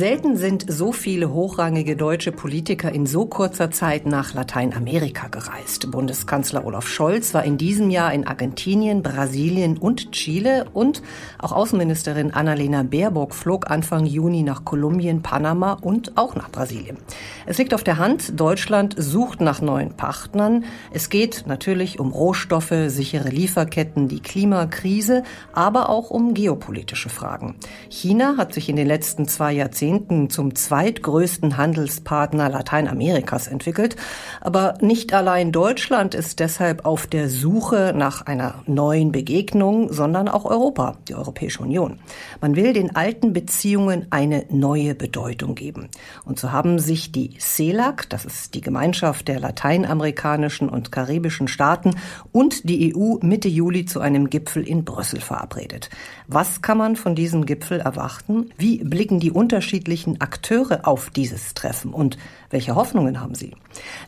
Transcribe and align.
Selten 0.00 0.38
sind 0.38 0.64
so 0.66 0.92
viele 0.92 1.30
hochrangige 1.30 1.94
deutsche 1.94 2.32
Politiker 2.32 2.90
in 2.90 3.04
so 3.04 3.26
kurzer 3.26 3.70
Zeit 3.70 4.06
nach 4.06 4.32
Lateinamerika 4.32 5.28
gereist. 5.28 5.90
Bundeskanzler 5.90 6.64
Olaf 6.64 6.88
Scholz 6.88 7.34
war 7.34 7.44
in 7.44 7.58
diesem 7.58 7.90
Jahr 7.90 8.14
in 8.14 8.26
Argentinien, 8.26 9.02
Brasilien 9.02 9.76
und 9.76 10.12
Chile 10.12 10.64
und 10.72 11.02
auch 11.38 11.52
Außenministerin 11.52 12.30
Annalena 12.30 12.82
Baerbock 12.82 13.34
flog 13.34 13.70
Anfang 13.70 14.06
Juni 14.06 14.42
nach 14.42 14.64
Kolumbien, 14.64 15.20
Panama 15.20 15.74
und 15.74 16.16
auch 16.16 16.34
nach 16.34 16.50
Brasilien. 16.50 16.96
Es 17.44 17.58
liegt 17.58 17.74
auf 17.74 17.84
der 17.84 17.98
Hand, 17.98 18.40
Deutschland 18.40 18.94
sucht 18.96 19.42
nach 19.42 19.60
neuen 19.60 19.98
Partnern. 19.98 20.64
Es 20.94 21.10
geht 21.10 21.44
natürlich 21.46 22.00
um 22.00 22.10
Rohstoffe, 22.10 22.72
sichere 22.86 23.28
Lieferketten, 23.28 24.08
die 24.08 24.20
Klimakrise, 24.20 25.24
aber 25.52 25.90
auch 25.90 26.08
um 26.08 26.32
geopolitische 26.32 27.10
Fragen. 27.10 27.56
China 27.90 28.36
hat 28.38 28.54
sich 28.54 28.70
in 28.70 28.76
den 28.76 28.86
letzten 28.86 29.28
zwei 29.28 29.52
Jahrzehnten 29.52 29.89
Jahrzehnten 29.90 30.30
zum 30.30 30.54
zweitgrößten 30.54 31.56
Handelspartner 31.56 32.48
Lateinamerikas 32.48 33.48
entwickelt. 33.48 33.96
Aber 34.40 34.74
nicht 34.80 35.12
allein 35.12 35.50
Deutschland 35.50 36.14
ist 36.14 36.38
deshalb 36.38 36.84
auf 36.84 37.08
der 37.08 37.28
Suche 37.28 37.92
nach 37.96 38.26
einer 38.26 38.62
neuen 38.66 39.10
Begegnung, 39.10 39.92
sondern 39.92 40.28
auch 40.28 40.44
Europa, 40.44 40.96
die 41.08 41.14
Europäische 41.16 41.62
Union. 41.62 41.98
Man 42.40 42.54
will 42.54 42.72
den 42.72 42.94
alten 42.94 43.32
Beziehungen 43.32 44.06
eine 44.10 44.44
neue 44.48 44.94
Bedeutung 44.94 45.56
geben. 45.56 45.88
Und 46.24 46.38
so 46.38 46.52
haben 46.52 46.78
sich 46.78 47.10
die 47.10 47.36
CELAC, 47.38 48.08
das 48.08 48.24
ist 48.24 48.54
die 48.54 48.60
Gemeinschaft 48.60 49.26
der 49.26 49.40
lateinamerikanischen 49.40 50.68
und 50.68 50.92
karibischen 50.92 51.48
Staaten, 51.48 51.96
und 52.30 52.68
die 52.68 52.94
EU 52.94 53.16
Mitte 53.22 53.48
Juli 53.48 53.86
zu 53.86 54.00
einem 54.00 54.30
Gipfel 54.30 54.62
in 54.62 54.84
Brüssel 54.84 55.20
verabredet. 55.20 55.90
Was 56.28 56.62
kann 56.62 56.78
man 56.78 56.94
von 56.94 57.16
diesem 57.16 57.44
Gipfel 57.44 57.80
erwarten? 57.80 58.50
Wie 58.56 58.84
blicken 58.84 59.18
die 59.18 59.32
Unterschiede 59.32 59.79
unterschiedlichen 59.80 60.20
Akteure 60.20 60.86
auf 60.86 61.10
dieses 61.10 61.54
Treffen 61.54 61.92
und 61.94 62.18
welche 62.50 62.74
Hoffnungen 62.74 63.20
haben 63.20 63.34
sie? 63.34 63.52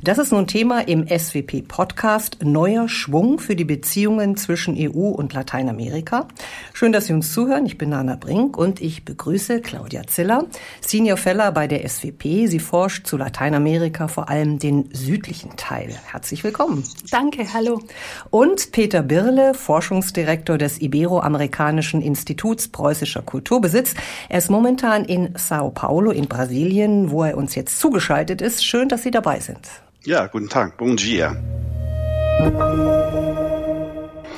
Das 0.03 0.19
ist 0.19 0.33
nun 0.33 0.49
Thema 0.49 0.81
im 0.81 1.07
SWP-Podcast 1.07 2.39
Neuer 2.43 2.89
Schwung 2.89 3.39
für 3.39 3.55
die 3.55 3.65
Beziehungen 3.65 4.37
zwischen 4.37 4.77
EU 4.77 5.11
und 5.11 5.33
Lateinamerika. 5.33 6.27
Schön, 6.73 6.93
dass 6.93 7.07
Sie 7.07 7.13
uns 7.13 7.33
zuhören. 7.33 7.65
Ich 7.67 7.79
bin 7.79 7.91
Nana 7.91 8.17
Brink 8.17 8.59
und 8.59 8.81
ich 8.81 9.05
begrüße 9.05 9.61
Claudia 9.61 10.03
Ziller, 10.09 10.47
Senior 10.81 11.17
Fellow 11.17 11.53
bei 11.53 11.69
der 11.69 11.89
SWP. 11.89 12.49
Sie 12.49 12.59
forscht 12.59 13.07
zu 13.07 13.17
Lateinamerika, 13.17 14.09
vor 14.09 14.29
allem 14.29 14.59
den 14.59 14.93
südlichen 14.93 15.57
Teil. 15.57 15.97
Herzlich 16.11 16.43
willkommen. 16.43 16.83
Danke, 17.13 17.47
hallo. 17.55 17.81
Und 18.31 18.73
Peter 18.73 19.03
Birle, 19.03 19.55
Forschungsdirektor 19.55 20.59
des 20.59 20.81
Iberoamerikanischen 20.81 22.03
Instituts 22.03 22.67
preußischer 22.67 23.23
Kulturbesitz. 23.23 23.95
Er 24.29 24.39
ist 24.39 24.51
momentan 24.51 25.05
in 25.05 25.35
Sao 25.37 25.62
Paulo 25.71 26.11
in 26.11 26.29
Brasilien, 26.29 27.11
wo 27.11 27.25
er 27.25 27.37
uns 27.37 27.55
jetzt 27.55 27.79
zugeschaltet 27.79 28.41
ist. 28.41 28.65
Schön, 28.65 28.89
dass 28.89 29.03
Sie 29.03 29.11
dabei 29.11 29.41
sind. 29.41 29.69
Ja, 30.05 30.27
guten 30.27 30.49
Tag. 30.49 30.77
Bon 30.79 30.97
dia. 30.97 31.37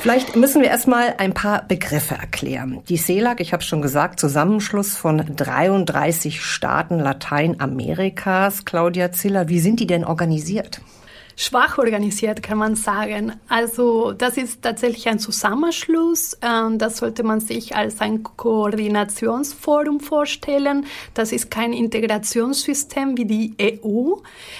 Vielleicht 0.04 0.36
müssen 0.36 0.60
wir 0.60 0.68
erstmal 0.68 1.14
ein 1.16 1.32
paar 1.32 1.66
Begriffe 1.66 2.14
erklären. 2.14 2.82
Die 2.90 2.98
CELAC, 2.98 3.40
ich 3.40 3.54
habe 3.54 3.62
schon 3.62 3.80
gesagt, 3.80 4.20
Zusammenschluss 4.20 4.98
von 4.98 5.24
33 5.34 6.44
Staaten 6.44 6.98
Lateinamerikas. 6.98 8.66
Claudia 8.66 9.12
Ziller, 9.12 9.48
wie 9.48 9.60
sind 9.60 9.80
die 9.80 9.86
denn 9.86 10.04
organisiert? 10.04 10.82
Schwach 11.36 11.78
organisiert, 11.78 12.42
kann 12.42 12.58
man 12.58 12.76
sagen. 12.76 13.32
Also 13.48 14.12
das 14.12 14.36
ist 14.36 14.62
tatsächlich 14.62 15.08
ein 15.08 15.18
Zusammenschluss. 15.18 16.36
Ähm, 16.42 16.78
das 16.78 16.98
sollte 16.98 17.22
man 17.22 17.40
sich 17.40 17.74
als 17.74 18.00
ein 18.00 18.22
Koordinationsforum 18.22 20.00
vorstellen. 20.00 20.86
Das 21.14 21.32
ist 21.32 21.50
kein 21.50 21.72
Integrationssystem 21.72 23.16
wie 23.16 23.24
die 23.24 23.80
EU. 23.84 24.16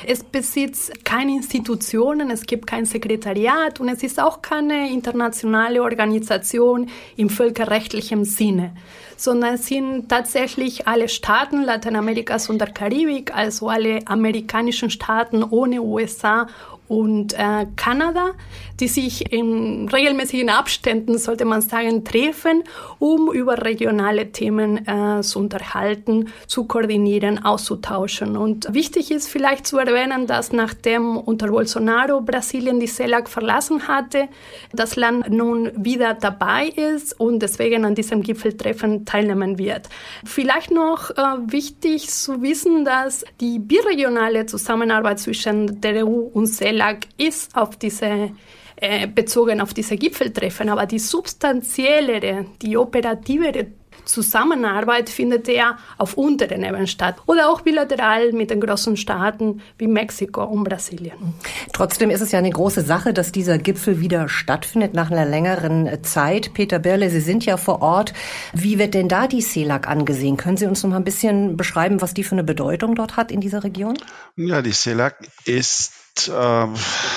Es 0.06 0.24
besitzt 0.24 1.04
keine 1.04 1.32
Institutionen, 1.32 2.30
es 2.30 2.46
gibt 2.46 2.66
kein 2.66 2.86
Sekretariat 2.86 3.80
und 3.80 3.88
es 3.88 4.02
ist 4.02 4.20
auch 4.20 4.42
keine 4.42 4.90
internationale 4.90 5.82
Organisation 5.82 6.88
im 7.16 7.30
völkerrechtlichen 7.30 8.24
Sinne 8.24 8.72
sondern 9.16 9.54
es 9.54 9.66
sind 9.66 10.08
tatsächlich 10.08 10.86
alle 10.86 11.08
Staaten 11.08 11.62
Lateinamerikas 11.62 12.50
und 12.50 12.58
der 12.58 12.70
Karibik, 12.70 13.34
also 13.34 13.68
alle 13.68 14.00
amerikanischen 14.06 14.90
Staaten 14.90 15.42
ohne 15.42 15.80
USA 15.80 16.46
und 16.86 17.32
äh, 17.32 17.66
Kanada, 17.76 18.32
die 18.78 18.88
sich 18.88 19.32
in 19.32 19.88
regelmäßigen 19.88 20.50
Abständen, 20.50 21.16
sollte 21.16 21.46
man 21.46 21.62
sagen, 21.62 22.04
treffen, 22.04 22.62
um 22.98 23.32
über 23.32 23.64
regionale 23.64 24.32
Themen 24.32 24.86
äh, 24.86 25.22
zu 25.22 25.38
unterhalten, 25.38 26.28
zu 26.46 26.64
koordinieren, 26.64 27.42
auszutauschen. 27.42 28.36
Und 28.36 28.72
wichtig 28.74 29.10
ist 29.10 29.28
vielleicht 29.28 29.66
zu 29.66 29.78
erwähnen, 29.78 30.26
dass 30.26 30.52
nachdem 30.52 31.16
unter 31.16 31.48
Bolsonaro 31.48 32.20
Brasilien 32.20 32.80
die 32.80 32.86
CELAC 32.86 33.30
verlassen 33.30 33.88
hatte, 33.88 34.28
das 34.72 34.96
Land 34.96 35.30
nun 35.30 35.70
wieder 35.76 36.12
dabei 36.14 36.66
ist 36.66 37.18
und 37.18 37.40
deswegen 37.40 37.86
an 37.86 37.94
diesem 37.94 38.22
Gipfeltreffen 38.22 39.06
teilnehmen 39.06 39.58
wird. 39.58 39.88
Vielleicht 40.24 40.70
noch 40.70 41.10
äh, 41.10 41.22
wichtig 41.46 42.10
zu 42.10 42.42
wissen, 42.42 42.84
dass 42.84 43.24
die 43.40 43.58
biregionale 43.58 44.44
Zusammenarbeit 44.46 45.18
zwischen 45.18 45.80
der 45.80 46.06
EU 46.06 46.28
und 46.32 46.46
CELAC 46.46 46.73
Belag 46.74 47.06
ist 47.18 47.56
auf 47.56 47.76
diese 47.76 48.32
äh, 48.74 49.06
bezogen 49.06 49.60
auf 49.60 49.72
diese 49.72 49.96
Gipfeltreffen, 49.96 50.68
aber 50.68 50.86
die 50.86 50.98
substanziellere, 50.98 52.46
die 52.60 52.76
operativere 52.76 53.68
Zusammenarbeit 54.04 55.08
findet 55.08 55.48
eher 55.48 55.78
auf 55.96 56.14
unteren 56.14 56.64
Ebenen 56.64 56.88
statt 56.88 57.14
oder 57.26 57.48
auch 57.48 57.60
bilateral 57.60 58.32
mit 58.32 58.50
den 58.50 58.60
großen 58.60 58.96
Staaten 58.96 59.62
wie 59.78 59.86
Mexiko 59.86 60.42
und 60.42 60.64
Brasilien. 60.64 61.34
Trotzdem 61.72 62.10
ist 62.10 62.20
es 62.20 62.32
ja 62.32 62.40
eine 62.40 62.50
große 62.50 62.82
Sache, 62.82 63.12
dass 63.12 63.30
dieser 63.30 63.58
Gipfel 63.58 64.00
wieder 64.00 64.28
stattfindet 64.28 64.92
nach 64.92 65.12
einer 65.12 65.24
längeren 65.24 66.02
Zeit. 66.02 66.52
Peter 66.52 66.80
Birle, 66.80 67.10
Sie 67.10 67.20
sind 67.20 67.46
ja 67.46 67.56
vor 67.56 67.80
Ort. 67.80 68.12
Wie 68.52 68.80
wird 68.80 68.94
denn 68.94 69.08
da 69.08 69.28
die 69.28 69.40
CELAC 69.40 69.88
angesehen? 69.88 70.36
Können 70.36 70.56
Sie 70.56 70.66
uns 70.66 70.82
noch 70.82 70.90
mal 70.90 70.96
ein 70.96 71.04
bisschen 71.04 71.56
beschreiben, 71.56 72.02
was 72.02 72.12
die 72.12 72.24
für 72.24 72.32
eine 72.32 72.44
Bedeutung 72.44 72.96
dort 72.96 73.16
hat 73.16 73.30
in 73.30 73.40
dieser 73.40 73.62
Region? 73.62 73.96
Ja, 74.36 74.62
die 74.62 74.72
CELAC 74.72 75.16
ist 75.46 76.03
äh, 76.28 76.66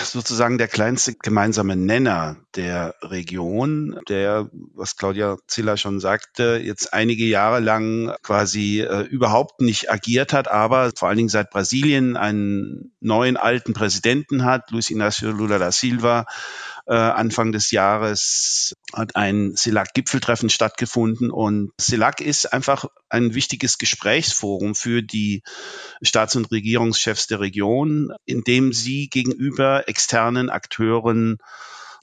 sozusagen 0.03 0.57
der 0.57 0.67
kleinste 0.67 1.15
gemeinsame 1.15 1.75
Nenner 1.75 2.37
der 2.55 2.95
Region, 3.01 3.99
der, 4.09 4.49
was 4.73 4.95
Claudia 4.95 5.37
Ziller 5.47 5.77
schon 5.77 5.99
sagte, 5.99 6.59
jetzt 6.63 6.93
einige 6.93 7.25
Jahre 7.25 7.59
lang 7.59 8.15
quasi 8.23 8.81
äh, 8.81 9.01
überhaupt 9.01 9.61
nicht 9.61 9.91
agiert 9.91 10.33
hat, 10.33 10.47
aber 10.47 10.91
vor 10.95 11.07
allen 11.07 11.17
Dingen 11.17 11.29
seit 11.29 11.49
Brasilien 11.49 12.17
einen 12.17 12.93
neuen 12.99 13.37
alten 13.37 13.73
Präsidenten 13.73 14.45
hat, 14.45 14.71
Luis 14.71 14.89
Inácio 14.89 15.31
Lula 15.31 15.59
da 15.59 15.71
Silva, 15.71 16.25
äh, 16.87 16.93
Anfang 16.95 17.51
des 17.51 17.71
Jahres 17.71 18.73
hat 18.93 19.15
ein 19.15 19.55
CELAC-Gipfeltreffen 19.55 20.49
stattgefunden 20.49 21.31
und 21.31 21.71
CELAC 21.79 22.21
ist 22.21 22.53
einfach 22.53 22.85
ein 23.09 23.33
wichtiges 23.33 23.77
Gesprächsforum 23.77 24.73
für 24.73 25.01
die 25.01 25.43
Staats- 26.01 26.35
und 26.37 26.51
Regierungschefs 26.51 27.27
der 27.27 27.41
Region, 27.41 28.13
in 28.25 28.41
dem 28.41 28.71
sie 28.71 29.09
gegenüber 29.09 29.89
externen 29.89 30.49
Akteuren 30.49 31.37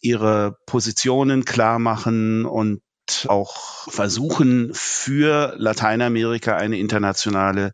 ihre 0.02 0.58
Positionen 0.66 1.46
klar 1.46 1.78
machen 1.78 2.44
und 2.44 2.82
auch 3.26 3.88
versuchen, 3.90 4.70
für 4.74 5.54
Lateinamerika 5.56 6.56
eine 6.56 6.78
internationale 6.78 7.72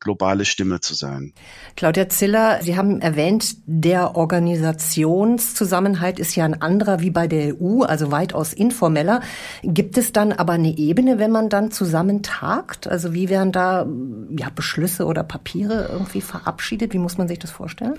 globale 0.00 0.44
Stimme 0.44 0.80
zu 0.80 0.94
sein. 0.94 1.32
Claudia 1.74 2.08
Ziller, 2.08 2.60
Sie 2.62 2.76
haben 2.76 3.00
erwähnt, 3.00 3.56
der 3.66 4.16
Organisationszusammenhalt 4.16 6.18
ist 6.18 6.36
ja 6.36 6.44
ein 6.44 6.60
anderer 6.60 7.00
wie 7.00 7.10
bei 7.10 7.26
der 7.26 7.60
EU, 7.60 7.82
also 7.82 8.12
weitaus 8.12 8.52
informeller. 8.52 9.22
Gibt 9.62 9.98
es 9.98 10.12
dann 10.12 10.32
aber 10.32 10.52
eine 10.52 10.76
Ebene, 10.76 11.18
wenn 11.18 11.32
man 11.32 11.48
dann 11.48 11.70
zusammen 11.70 12.22
tagt? 12.22 12.86
Also 12.86 13.14
wie 13.14 13.28
werden 13.28 13.52
da 13.52 13.86
ja, 14.30 14.50
Beschlüsse 14.54 15.06
oder 15.06 15.22
Papiere 15.22 15.88
irgendwie 15.90 16.20
verabschiedet? 16.20 16.92
Wie 16.92 16.98
muss 16.98 17.18
man 17.18 17.28
sich 17.28 17.38
das 17.38 17.50
vorstellen? 17.50 17.94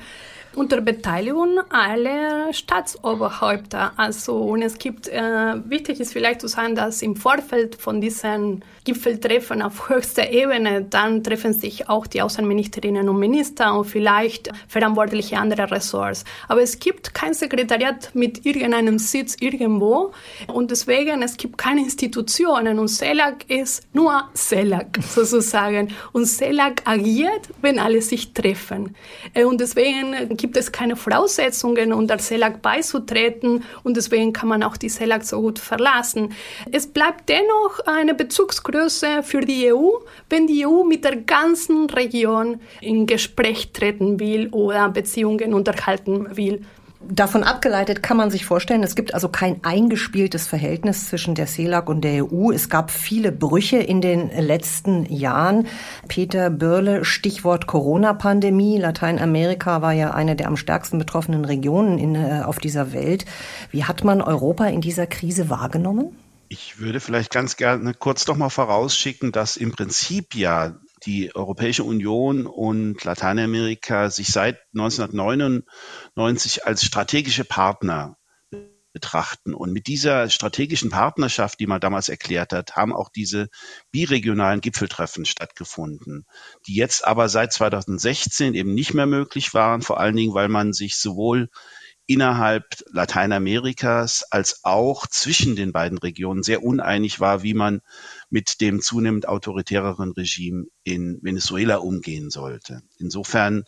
Unter 0.58 0.82
Beteiligung 0.82 1.60
aller 1.70 2.52
Staatsoberhäupter. 2.52 3.94
Also, 3.96 4.38
und 4.38 4.64
es 4.64 4.80
gibt, 4.80 5.08
äh, 5.08 5.22
wichtig 5.70 6.00
ist 6.00 6.14
vielleicht 6.14 6.42
zu 6.42 6.48
sagen, 6.48 6.76
dass 6.76 7.04
im 7.04 7.16
Vorfeld 7.16 7.76
von 7.76 8.02
diesen 8.02 8.64
Gipfeltreffen 8.84 9.62
auf 9.62 9.90
höchster 9.90 10.32
Ebene, 10.32 10.82
dann 10.82 11.24
treffen 11.24 11.54
sich 11.54 11.88
auch 11.90 12.08
die 12.08 12.22
Außenministerinnen 12.22 13.08
und 13.08 13.20
Minister 13.20 13.78
und 13.78 13.86
vielleicht 13.86 14.50
verantwortliche 14.68 15.38
andere 15.38 15.70
Ressorts. 15.70 16.24
Aber 16.48 16.64
es 16.64 16.80
gibt 16.80 17.14
kein 17.14 17.36
Sekretariat 17.36 18.12
mit 18.16 18.46
irgendeinem 18.46 18.98
Sitz 18.98 19.36
irgendwo 19.40 20.12
und 20.48 20.72
deswegen 20.72 21.22
es 21.22 21.38
gibt 21.38 21.58
keine 21.58 21.82
Institutionen 21.82 22.80
und 22.80 22.88
CELAC 22.88 23.50
ist 23.50 23.84
nur 23.94 24.28
CELAC 24.34 24.98
sozusagen. 25.02 25.90
Und 26.14 26.26
CELAC 26.26 26.82
agiert, 26.86 27.50
wenn 27.62 27.78
alle 27.78 28.02
sich 28.02 28.34
treffen. 28.34 28.96
Äh, 29.34 29.44
und 29.44 29.62
deswegen 29.62 30.36
gibt 30.36 30.47
gibt 30.48 30.56
es 30.56 30.72
keine 30.72 30.96
Voraussetzungen, 30.96 31.92
um 31.92 32.08
der 32.08 32.20
CELAC 32.20 32.62
beizutreten 32.62 33.66
und 33.84 33.98
deswegen 33.98 34.32
kann 34.32 34.48
man 34.48 34.64
auch 34.64 34.78
die 34.78 34.88
CELAC 34.88 35.26
so 35.26 35.42
gut 35.42 35.60
verlassen. 35.60 36.32
Es 36.72 36.88
bleibt 36.88 37.28
dennoch 37.28 37.82
eine 37.86 38.14
Bezugsgröße 38.14 39.24
für 39.24 39.42
die 39.42 39.74
EU, 39.74 39.90
wenn 40.30 40.48
die 40.48 40.66
EU 40.66 40.86
mit 40.86 41.04
der 41.04 41.18
ganzen 41.18 41.90
Region 41.90 42.62
in 42.80 43.08
Gespräch 43.08 43.74
treten 43.74 44.22
will 44.22 44.48
oder 44.52 44.88
Beziehungen 44.88 45.54
unterhalten 45.54 46.38
will. 46.38 46.64
Davon 47.10 47.44
abgeleitet 47.44 48.04
kann 48.04 48.18
man 48.18 48.32
sich 48.32 48.46
vorstellen, 48.46 48.84
es 48.84 48.96
gibt 48.96 49.14
also 49.14 49.30
kein 49.30 49.64
eingespieltes 49.64 50.46
Verhältnis 50.46 51.08
zwischen 51.08 51.36
der 51.36 51.48
CELAC 51.48 51.88
und 51.88 52.02
der 52.02 52.26
EU. 52.26 52.52
Es 52.52 52.70
gab 52.70 52.92
viele 52.92 53.32
Brüche 53.32 53.78
in 53.78 54.02
den 54.02 54.30
letzten 54.30 55.06
Jahren. 55.06 55.68
Peter 56.10 56.50
Börle, 56.50 57.06
Stichwort 57.06 57.66
Corona-Pandemie. 57.66 58.78
Lateinamerika 58.78 59.82
war 59.82 59.94
ja 59.94 60.12
eine 60.12 60.36
der 60.36 60.48
am 60.48 60.58
stärksten 60.58 61.00
betroffenen 61.00 61.46
Regionen 61.46 61.98
in, 61.98 62.16
äh, 62.16 62.42
auf 62.44 62.60
dieser 62.60 62.92
Welt. 62.92 63.26
Wie 63.72 63.86
hat 63.86 64.04
man 64.04 64.22
Europa 64.22 64.66
in 64.66 64.82
dieser 64.82 65.08
Krise 65.08 65.50
wahrgenommen? 65.50 66.14
Ich 66.50 66.80
würde 66.80 67.00
vielleicht 67.00 67.32
ganz 67.32 67.56
gerne 67.56 67.94
kurz 67.94 68.28
noch 68.28 68.38
mal 68.38 68.50
vorausschicken, 68.50 69.32
dass 69.32 69.56
im 69.56 69.72
Prinzip 69.72 70.36
ja 70.36 70.76
die 71.08 71.34
Europäische 71.34 71.84
Union 71.86 72.46
und 72.46 73.04
Lateinamerika 73.04 74.10
sich 74.10 74.28
seit 74.28 74.60
1999 74.74 76.66
als 76.68 76.84
strategische 76.84 77.46
Partner 77.46 78.18
betrachten. 78.92 79.54
Und 79.54 79.72
mit 79.72 79.88
dieser 79.88 80.30
strategischen 80.30 80.90
Partnerschaft, 80.90 81.60
die 81.60 81.68
man 81.68 81.80
damals 81.80 82.10
erklärt 82.10 82.52
hat, 82.52 82.76
haben 82.76 82.94
auch 82.94 83.10
diese 83.10 83.48
biregionalen 83.92 84.60
Gipfeltreffen 84.60 85.26
stattgefunden, 85.26 86.26
die 86.68 86.76
jetzt 86.76 87.06
aber 87.06 87.30
seit 87.30 87.54
2016 87.54 88.54
eben 88.54 88.74
nicht 88.74 88.94
mehr 88.94 89.06
möglich 89.06 89.54
waren, 89.54 89.82
vor 89.82 90.00
allen 90.00 90.16
Dingen, 90.16 90.34
weil 90.34 90.50
man 90.50 90.74
sich 90.74 90.98
sowohl 90.98 91.50
innerhalb 92.08 92.64
Lateinamerikas 92.92 94.24
als 94.32 94.64
auch 94.64 95.06
zwischen 95.08 95.56
den 95.56 95.74
beiden 95.74 95.98
Regionen 95.98 96.42
sehr 96.42 96.64
uneinig 96.64 97.20
war, 97.20 97.44
wie 97.44 97.54
man 97.54 97.82
mit 98.30 98.62
dem 98.62 98.82
zunehmend 98.82 99.28
autoritäreren 99.28 100.14
Regime 100.14 100.66
in 100.84 101.20
Venezuela 101.22 101.76
umgehen 101.78 102.30
sollte. 102.30 102.82
Insofern, 102.98 103.66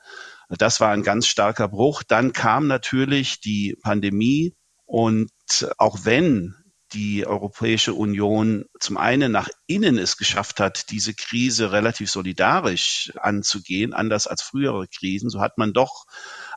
das 0.48 0.80
war 0.80 0.92
ein 0.92 1.04
ganz 1.04 1.28
starker 1.28 1.68
Bruch. 1.68 2.02
Dann 2.04 2.34
kam 2.34 2.68
natürlich 2.68 3.42
die 3.42 3.76
Pandemie 3.82 4.56
und 4.86 5.30
auch 5.78 6.00
wenn 6.04 6.56
die 6.94 7.26
Europäische 7.26 7.94
Union 7.94 8.66
zum 8.80 8.98
einen 8.98 9.32
nach 9.32 9.50
innen 9.68 9.98
es 9.98 10.18
geschafft 10.18 10.60
hat, 10.60 10.90
diese 10.92 11.14
Krise 11.14 11.72
relativ 11.72 12.10
solidarisch 12.10 13.12
anzugehen, 13.20 13.94
anders 13.94 14.28
als 14.28 14.42
frühere 14.42 14.88
Krisen, 14.88 15.30
so 15.30 15.40
hat 15.40 15.58
man 15.58 15.74
doch 15.74 16.06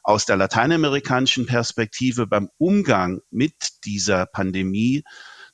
aus 0.02 0.26
der 0.26 0.37
lateinamerikanischen 0.37 1.46
Perspektive 1.46 2.26
beim 2.26 2.49
Umgang 2.58 3.20
mit 3.31 3.55
dieser 3.84 4.26
Pandemie 4.26 5.05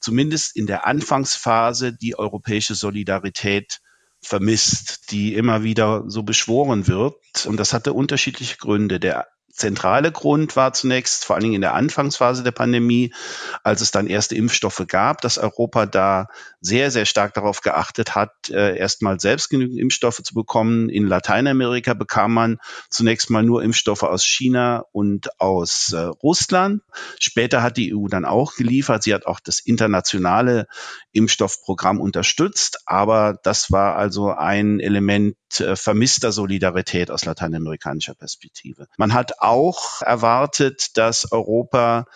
zumindest 0.00 0.56
in 0.56 0.66
der 0.66 0.86
Anfangsphase 0.86 1.92
die 1.92 2.18
europäische 2.18 2.74
Solidarität 2.74 3.80
vermisst, 4.20 5.10
die 5.10 5.34
immer 5.34 5.62
wieder 5.62 6.04
so 6.06 6.22
beschworen 6.22 6.86
wird. 6.86 7.14
Und 7.46 7.56
das 7.58 7.72
hatte 7.72 7.92
unterschiedliche 7.92 8.56
Gründe. 8.56 9.00
Der 9.00 9.28
zentrale 9.58 10.12
Grund 10.12 10.56
war 10.56 10.72
zunächst, 10.72 11.24
vor 11.24 11.36
allen 11.36 11.42
Dingen 11.42 11.56
in 11.56 11.60
der 11.60 11.74
Anfangsphase 11.74 12.42
der 12.42 12.52
Pandemie, 12.52 13.12
als 13.62 13.80
es 13.80 13.90
dann 13.90 14.06
erste 14.06 14.34
Impfstoffe 14.34 14.84
gab, 14.86 15.20
dass 15.20 15.38
Europa 15.38 15.86
da 15.86 16.28
sehr, 16.60 16.90
sehr 16.90 17.04
stark 17.04 17.34
darauf 17.34 17.60
geachtet 17.60 18.14
hat, 18.14 18.32
äh, 18.50 18.76
erstmal 18.76 19.20
selbst 19.20 19.50
genügend 19.50 19.78
Impfstoffe 19.78 20.22
zu 20.22 20.34
bekommen. 20.34 20.88
In 20.88 21.06
Lateinamerika 21.06 21.94
bekam 21.94 22.32
man 22.32 22.58
zunächst 22.88 23.30
mal 23.30 23.42
nur 23.42 23.62
Impfstoffe 23.62 24.02
aus 24.02 24.24
China 24.24 24.84
und 24.92 25.40
aus 25.40 25.92
äh, 25.92 25.98
Russland. 25.98 26.82
Später 27.20 27.62
hat 27.62 27.76
die 27.76 27.94
EU 27.94 28.06
dann 28.08 28.24
auch 28.24 28.54
geliefert. 28.54 29.02
Sie 29.02 29.14
hat 29.14 29.26
auch 29.26 29.40
das 29.40 29.58
internationale 29.60 30.66
Impfstoffprogramm 31.12 32.00
unterstützt. 32.00 32.80
Aber 32.86 33.38
das 33.42 33.70
war 33.70 33.96
also 33.96 34.30
ein 34.30 34.80
Element 34.80 35.36
vermisster 35.50 36.32
Solidarität 36.32 37.10
aus 37.10 37.24
lateinamerikanischer 37.24 38.14
Perspektive. 38.14 38.86
Man 38.96 39.14
hat 39.14 39.40
auch 39.40 40.02
erwartet, 40.02 40.96
dass 40.96 41.32
Europa 41.32 42.06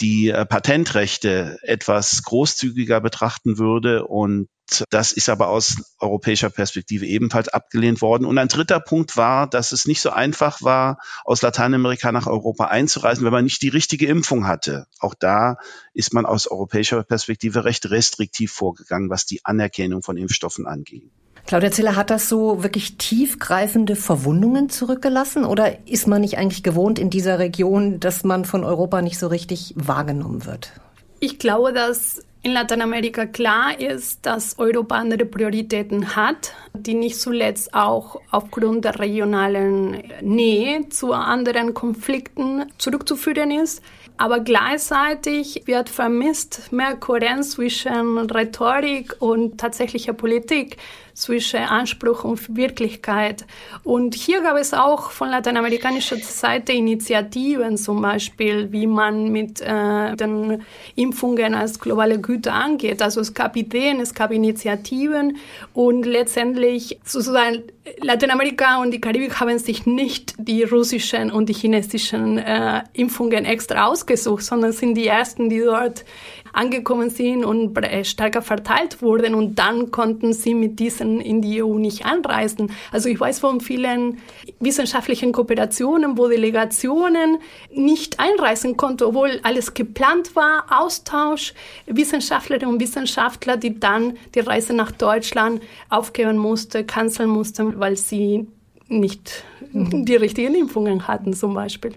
die 0.00 0.30
äh, 0.30 0.46
Patentrechte 0.46 1.58
etwas 1.62 2.22
großzügiger 2.22 3.00
betrachten 3.00 3.58
würde 3.58 4.06
und 4.06 4.48
das 4.90 5.10
ist 5.12 5.28
aber 5.28 5.48
aus 5.48 5.82
europäischer 5.98 6.48
Perspektive 6.48 7.04
ebenfalls 7.04 7.48
abgelehnt 7.48 8.00
worden. 8.02 8.24
Und 8.24 8.38
ein 8.38 8.48
dritter 8.48 8.78
Punkt 8.78 9.16
war, 9.16 9.48
dass 9.48 9.72
es 9.72 9.86
nicht 9.86 10.00
so 10.00 10.10
einfach 10.10 10.62
war, 10.62 10.98
aus 11.24 11.42
Lateinamerika 11.42 12.12
nach 12.12 12.28
Europa 12.28 12.66
einzureisen, 12.66 13.24
wenn 13.24 13.32
man 13.32 13.44
nicht 13.44 13.62
die 13.62 13.68
richtige 13.68 14.06
Impfung 14.06 14.46
hatte. 14.46 14.86
Auch 15.00 15.14
da 15.14 15.56
ist 15.92 16.14
man 16.14 16.24
aus 16.24 16.46
europäischer 16.46 17.02
Perspektive 17.02 17.64
recht 17.64 17.90
restriktiv 17.90 18.52
vorgegangen, 18.52 19.10
was 19.10 19.26
die 19.26 19.44
Anerkennung 19.44 20.02
von 20.02 20.16
Impfstoffen 20.16 20.66
angeht. 20.66 21.10
Claudia 21.46 21.70
Ziller, 21.70 21.96
hat 21.96 22.10
das 22.10 22.28
so 22.28 22.62
wirklich 22.62 22.96
tiefgreifende 22.96 23.96
Verwundungen 23.96 24.68
zurückgelassen 24.68 25.44
oder 25.44 25.86
ist 25.88 26.06
man 26.06 26.20
nicht 26.20 26.38
eigentlich 26.38 26.62
gewohnt 26.62 26.98
in 26.98 27.10
dieser 27.10 27.38
Region, 27.38 28.00
dass 28.00 28.24
man 28.24 28.44
von 28.44 28.64
Europa 28.64 29.02
nicht 29.02 29.18
so 29.18 29.26
richtig 29.26 29.74
wahrgenommen 29.76 30.46
wird? 30.46 30.72
Ich 31.18 31.38
glaube, 31.38 31.72
dass 31.72 32.22
in 32.42 32.52
Lateinamerika 32.52 33.26
klar 33.26 33.78
ist, 33.78 34.24
dass 34.24 34.58
Europa 34.58 34.94
andere 34.94 35.26
Prioritäten 35.26 36.16
hat, 36.16 36.54
die 36.72 36.94
nicht 36.94 37.20
zuletzt 37.20 37.74
auch 37.74 38.18
aufgrund 38.30 38.86
der 38.86 38.98
regionalen 38.98 40.02
Nähe 40.22 40.88
zu 40.88 41.12
anderen 41.12 41.74
Konflikten 41.74 42.64
zurückzuführen 42.78 43.50
ist. 43.50 43.82
Aber 44.16 44.40
gleichzeitig 44.40 45.62
wird 45.66 45.90
vermisst 45.90 46.72
mehr 46.72 46.96
Kohärenz 46.96 47.52
zwischen 47.52 48.18
Rhetorik 48.18 49.16
und 49.18 49.58
tatsächlicher 49.58 50.14
Politik 50.14 50.78
zwischen 51.20 51.60
Anspruch 51.60 52.24
und 52.24 52.56
Wirklichkeit. 52.56 53.44
Und 53.84 54.14
hier 54.14 54.40
gab 54.40 54.56
es 54.56 54.72
auch 54.72 55.10
von 55.10 55.28
lateinamerikanischer 55.28 56.16
Seite 56.16 56.72
Initiativen, 56.72 57.76
zum 57.76 58.00
Beispiel, 58.00 58.72
wie 58.72 58.86
man 58.86 59.30
mit 59.30 59.60
äh, 59.60 60.16
den 60.16 60.62
Impfungen 60.96 61.54
als 61.54 61.78
globale 61.78 62.20
Güter 62.20 62.54
angeht. 62.54 63.02
Also 63.02 63.20
es 63.20 63.34
gab 63.34 63.56
Ideen, 63.56 64.00
es 64.00 64.14
gab 64.14 64.32
Initiativen 64.32 65.36
und 65.74 66.06
letztendlich 66.06 66.98
sozusagen 67.04 67.62
Lateinamerika 68.02 68.80
und 68.80 68.92
die 68.92 69.00
Karibik 69.00 69.40
haben 69.40 69.58
sich 69.58 69.86
nicht 69.86 70.34
die 70.38 70.62
russischen 70.62 71.30
und 71.30 71.48
die 71.48 71.54
chinesischen 71.54 72.38
äh, 72.38 72.82
Impfungen 72.92 73.44
extra 73.44 73.86
ausgesucht, 73.86 74.44
sondern 74.44 74.72
sind 74.72 74.94
die 74.94 75.06
ersten, 75.06 75.48
die 75.48 75.60
dort 75.60 76.04
angekommen 76.52 77.10
sind 77.10 77.44
und 77.44 77.78
stärker 78.04 78.42
verteilt 78.42 79.02
wurden 79.02 79.34
und 79.34 79.58
dann 79.58 79.90
konnten 79.90 80.32
sie 80.32 80.54
mit 80.54 80.78
diesen 80.78 81.09
in 81.18 81.40
die 81.40 81.62
EU 81.62 81.78
nicht 81.78 82.04
anreisen. 82.04 82.70
Also 82.92 83.08
ich 83.08 83.18
weiß 83.18 83.38
von 83.40 83.60
vielen 83.60 84.18
wissenschaftlichen 84.60 85.32
Kooperationen, 85.32 86.18
wo 86.18 86.28
Delegationen 86.28 87.38
nicht 87.72 88.20
einreisen 88.20 88.76
konnten, 88.76 89.04
obwohl 89.04 89.40
alles 89.42 89.72
geplant 89.72 90.36
war, 90.36 90.66
Austausch, 90.70 91.54
Wissenschaftlerinnen 91.86 92.74
und 92.74 92.80
Wissenschaftler, 92.80 93.56
die 93.56 93.80
dann 93.80 94.18
die 94.34 94.40
Reise 94.40 94.74
nach 94.74 94.92
Deutschland 94.92 95.62
aufgeben 95.88 96.36
mussten, 96.36 96.86
canceln 96.86 97.30
mussten, 97.30 97.80
weil 97.80 97.96
sie 97.96 98.46
nicht 98.88 99.44
die 99.72 100.16
richtigen 100.16 100.54
Impfungen 100.54 101.08
hatten 101.08 101.32
zum 101.32 101.54
Beispiel. 101.54 101.92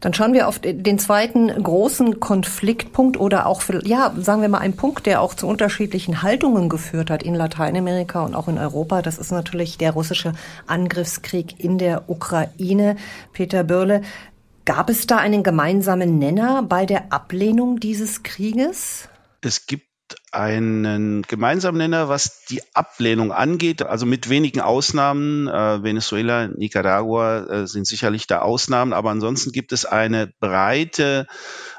Dann 0.00 0.14
schauen 0.14 0.32
wir 0.32 0.48
auf 0.48 0.58
den 0.60 0.98
zweiten 0.98 1.48
großen 1.48 2.20
Konfliktpunkt 2.20 3.18
oder 3.18 3.46
auch, 3.46 3.62
ja, 3.84 4.14
sagen 4.18 4.42
wir 4.42 4.48
mal, 4.48 4.58
ein 4.58 4.76
Punkt, 4.76 5.06
der 5.06 5.20
auch 5.20 5.34
zu 5.34 5.46
unterschiedlichen 5.46 6.22
Haltungen 6.22 6.68
geführt 6.68 7.10
hat 7.10 7.22
in 7.22 7.34
Lateinamerika 7.34 8.24
und 8.24 8.34
auch 8.34 8.48
in 8.48 8.58
Europa. 8.58 9.02
Das 9.02 9.18
ist 9.18 9.32
natürlich 9.32 9.78
der 9.78 9.92
russische 9.92 10.34
Angriffskrieg 10.66 11.58
in 11.58 11.78
der 11.78 12.08
Ukraine. 12.08 12.96
Peter 13.32 13.64
Börle, 13.64 14.02
gab 14.64 14.90
es 14.90 15.06
da 15.06 15.16
einen 15.16 15.42
gemeinsamen 15.42 16.18
Nenner 16.18 16.62
bei 16.62 16.84
der 16.84 17.12
Ablehnung 17.12 17.80
dieses 17.80 18.22
Krieges? 18.22 19.08
Es 19.40 19.66
gibt 19.66 19.87
einen 20.32 21.22
gemeinsamen 21.22 21.78
Nenner, 21.78 22.08
was 22.08 22.44
die 22.44 22.60
Ablehnung 22.74 23.32
angeht. 23.32 23.82
Also 23.82 24.06
mit 24.06 24.28
wenigen 24.28 24.60
Ausnahmen. 24.60 25.48
Äh, 25.48 25.82
Venezuela, 25.82 26.48
Nicaragua 26.48 27.38
äh, 27.46 27.66
sind 27.66 27.86
sicherlich 27.86 28.26
da 28.26 28.40
Ausnahmen, 28.40 28.92
aber 28.92 29.10
ansonsten 29.10 29.52
gibt 29.52 29.72
es 29.72 29.84
eine 29.84 30.32
breite 30.40 31.26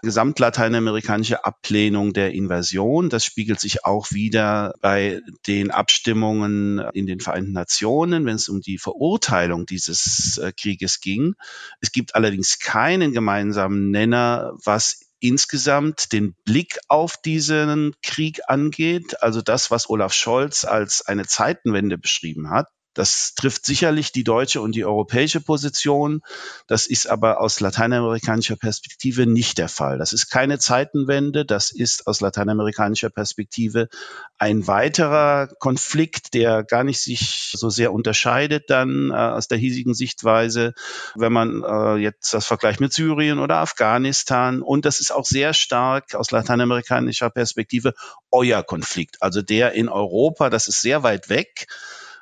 gesamtlateinamerikanische 0.02 1.46
Ablehnung 1.46 2.14
der 2.14 2.34
Invasion. 2.34 3.10
Das 3.10 3.26
spiegelt 3.26 3.60
sich 3.60 3.86
auch 3.86 4.12
wieder 4.12 4.74
bei 4.82 5.22
den 5.48 5.72
Abstimmungen 5.72 6.80
in 6.94 7.06
den 7.06 7.20
Vereinten 7.20 7.52
Nationen, 7.52 8.26
wenn 8.26 8.36
es 8.36 8.50
um 8.50 8.62
die 8.62 8.78
Verurteilung 8.78 9.66
dieses 9.66 10.38
äh, 10.38 10.52
Krieges 10.52 11.02
ging. 11.02 11.36
Es 11.82 11.92
gibt 11.92 12.16
allerdings 12.16 12.60
keinen 12.60 13.14
gemeinsamen 13.14 13.92
Nenner, 13.92 14.54
was 14.64 15.09
insgesamt 15.20 16.12
den 16.14 16.36
Blick 16.46 16.80
auf 16.88 17.18
diesen 17.18 17.96
Krieg 18.02 18.42
angeht, 18.48 19.22
also 19.22 19.42
das, 19.42 19.72
was 19.72 19.90
Olaf 19.90 20.14
Scholz 20.14 20.66
als 20.66 21.06
eine 21.06 21.26
Zeitenwende 21.26 21.98
beschrieben 21.98 22.50
hat, 22.50 22.68
Das 22.94 23.34
trifft 23.36 23.66
sicherlich 23.66 24.12
die 24.12 24.24
deutsche 24.24 24.62
und 24.62 24.74
die 24.74 24.84
europäische 24.84 25.42
Position. 25.42 26.22
Das 26.68 26.88
ist 26.88 27.08
aber 27.08 27.40
aus 27.40 27.60
lateinamerikanischer 27.60 28.56
Perspektive 28.56 29.28
nicht 29.28 29.58
der 29.58 29.70
Fall. 29.70 30.00
Das 30.00 30.12
ist 30.12 30.30
keine 30.30 30.60
Zeitenwende. 30.60 31.46
Das 31.46 31.72
ist 31.72 32.08
aus 32.08 32.20
lateinamerikanischer 32.20 33.10
Perspektive 33.10 33.90
ein 34.38 34.68
weiterer 34.68 35.48
Konflikt, 35.60 36.34
der 36.34 36.64
gar 36.64 36.84
nicht 36.84 37.00
sich 37.00 37.52
so 37.54 37.70
sehr 37.70 37.94
unterscheidet 37.94 38.70
dann 38.70 39.12
äh, 39.12 39.14
aus 39.14 39.48
der 39.48 39.58
hiesigen 39.58 39.94
Sichtweise, 39.94 40.74
wenn 41.16 41.34
man 41.34 41.64
äh, 41.64 41.96
jetzt 41.96 42.34
das 42.34 42.46
vergleicht 42.46 42.80
mit 42.80 42.94
Syrien 42.94 43.40
oder 43.40 43.58
Afghanistan. 43.58 44.62
Und 44.62 44.86
das 44.86 45.00
ist 45.00 45.12
auch 45.12 45.26
sehr 45.26 45.54
stark 45.54 46.16
aus 46.16 46.32
lateinamerikanischer 46.32 47.30
Perspektive 47.30 47.94
euer 48.32 48.64
Konflikt, 48.64 49.22
also 49.22 49.42
der 49.42 49.74
in 49.74 49.90
Europa. 49.90 50.50
Das 50.50 50.68
ist 50.68 50.82
sehr 50.82 51.04
weit 51.04 51.30
weg. 51.30 51.68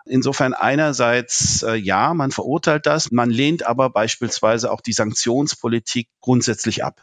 Insofern 0.09 0.53
einerseits 0.53 1.63
äh, 1.63 1.75
ja, 1.75 2.13
man 2.13 2.31
verurteilt 2.31 2.85
das, 2.85 3.11
man 3.11 3.29
lehnt 3.29 3.65
aber 3.65 3.89
beispielsweise 3.89 4.71
auch 4.71 4.81
die 4.81 4.93
Sanktionspolitik 4.93 6.09
grundsätzlich 6.21 6.83
ab. 6.83 7.01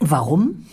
Warum? 0.00 0.66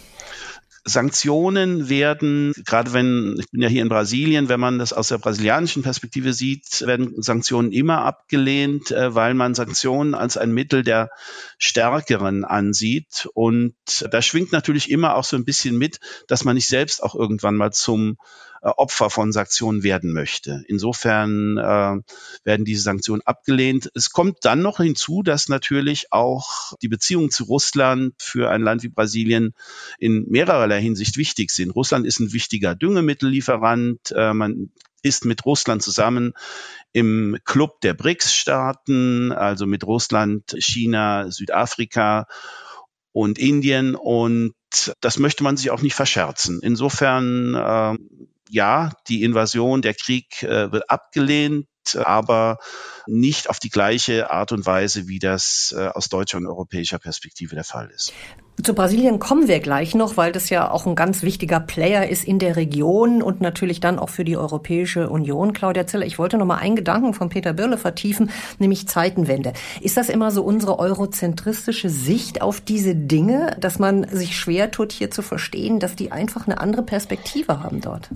Sanktionen 0.83 1.89
werden, 1.89 2.53
gerade 2.65 2.91
wenn, 2.91 3.35
ich 3.39 3.51
bin 3.51 3.61
ja 3.61 3.67
hier 3.67 3.83
in 3.83 3.89
Brasilien, 3.89 4.49
wenn 4.49 4.59
man 4.59 4.79
das 4.79 4.93
aus 4.93 5.09
der 5.09 5.19
brasilianischen 5.19 5.83
Perspektive 5.83 6.33
sieht, 6.33 6.81
werden 6.81 7.21
Sanktionen 7.21 7.71
immer 7.71 8.03
abgelehnt, 8.03 8.89
äh, 8.89 9.13
weil 9.13 9.35
man 9.35 9.53
Sanktionen 9.53 10.15
als 10.15 10.37
ein 10.37 10.51
Mittel 10.51 10.83
der 10.83 11.11
Stärkeren 11.59 12.43
ansieht. 12.45 13.29
Und 13.35 13.75
da 14.09 14.23
schwingt 14.23 14.51
natürlich 14.53 14.89
immer 14.89 15.15
auch 15.15 15.23
so 15.23 15.35
ein 15.35 15.45
bisschen 15.45 15.77
mit, 15.77 15.99
dass 16.27 16.45
man 16.45 16.55
nicht 16.55 16.67
selbst 16.67 17.03
auch 17.03 17.13
irgendwann 17.13 17.55
mal 17.55 17.71
zum 17.71 18.17
äh, 18.62 18.70
Opfer 18.70 19.10
von 19.10 19.32
Sanktionen 19.32 19.84
werden 19.84 20.13
möchte. 20.13 20.63
Insofern 20.68 21.58
äh, 21.58 21.98
werden 22.44 22.65
diese 22.65 22.84
Sanktionen 22.84 23.22
abgelehnt. 23.24 23.89
Es 23.96 24.12
kommt 24.12 24.39
dann 24.44 24.62
noch 24.62 24.77
hinzu, 24.77 25.24
dass 25.24 25.50
natürlich 25.50 26.12
auch 26.12 26.74
die 26.82 26.88
Beziehungen 26.88 27.32
zu 27.32 27.46
Russland 27.46 28.13
für 28.20 28.51
ein 28.51 28.62
Land 28.62 28.84
wie 28.84 28.89
Brasilien 28.89 29.56
in 29.98 30.25
mehrererlei 30.30 30.80
Hinsicht 30.82 31.18
wichtig 31.18 31.50
sind. 31.51 31.72
Russland 31.72 32.06
ist 32.06 32.20
ein 32.20 32.34
wichtiger 32.34 32.75
Düngemittellieferant. 32.75 34.12
Äh, 34.15 34.34
man 34.34 34.72
ist 35.01 35.25
mit 35.25 35.46
Russland 35.46 35.82
zusammen 35.82 36.34
im 36.91 37.39
Club 37.46 37.82
der 37.82 37.96
BRICS-Staaten, 37.96 39.32
also 39.32 39.65
mit 39.65 39.84
Russland, 39.86 40.56
China, 40.60 41.32
Südafrika 41.32 42.27
und 43.12 43.39
Indien. 43.39 43.96
Und 43.96 44.53
das 45.01 45.18
möchte 45.18 45.44
man 45.44 45.58
sich 45.58 45.72
auch 45.72 45.82
nicht 45.82 45.96
verscherzen. 45.96 46.60
Insofern 46.62 47.56
äh, 47.56 47.98
ja, 48.51 48.91
die 49.08 49.24
Invasion, 49.24 49.81
der 49.81 49.93
Krieg 49.93 50.43
äh, 50.43 50.72
wird 50.72 50.89
abgelehnt, 50.89 51.67
aber 51.96 52.60
nicht 53.08 53.50
auf 53.50 53.60
die 53.60 53.70
gleiche 53.70 54.29
Art 54.29 54.51
und 54.51 54.65
Weise, 54.65 55.08
wie 55.08 55.20
das 55.20 55.74
äh, 55.75 55.88
aus 55.88 56.10
deutscher 56.10 56.38
und 56.38 56.48
europäischer 56.48 57.00
Perspektive 57.00 57.55
der 57.55 57.63
Fall 57.63 57.89
ist. 57.89 58.13
Zu 58.63 58.75
Brasilien 58.75 59.18
kommen 59.18 59.48
wir 59.48 59.60
gleich 59.60 59.96
noch, 59.96 60.18
weil 60.18 60.32
das 60.32 60.50
ja 60.50 60.70
auch 60.70 60.86
ein 60.86 60.96
ganz 60.96 61.24
wichtiger 61.24 61.60
Player 61.60 62.08
ist 62.08 62.24
in 62.25 62.38
der 62.38 62.58
Region 62.58 63.22
und 63.24 63.41
natürlich 63.41 63.80
dann 63.80 63.98
auch 63.98 64.10
für 64.10 64.24
die 64.24 64.38
Europäische 64.38 65.10
Union. 65.10 65.53
Claudia 65.53 65.88
Ziller, 65.88 66.06
ich 66.06 66.20
wollte 66.20 66.38
noch 66.38 66.46
mal 66.46 66.58
einen 66.58 66.75
Gedanken 66.75 67.13
von 67.13 67.30
Peter 67.30 67.53
Birle 67.53 67.77
vertiefen, 67.77 68.30
nämlich 68.60 68.88
Zeitenwende. 68.88 69.53
Ist 69.80 69.98
das 69.98 70.10
immer 70.10 70.32
so 70.32 70.44
unsere 70.44 70.77
eurozentristische 70.80 71.89
Sicht 71.89 72.41
auf 72.41 72.62
diese 72.62 72.94
Dinge, 72.94 73.56
dass 73.60 73.80
man 73.80 74.08
sich 74.10 74.38
schwer 74.38 74.70
tut, 74.70 74.91
hier 74.91 75.10
zu 75.10 75.22
verstehen, 75.22 75.80
dass 75.80 75.96
die 75.96 76.12
einfach 76.12 76.46
eine 76.46 76.60
andere 76.60 76.84
Perspektive 76.84 77.63
haben 77.63 77.82
dort? 77.82 78.10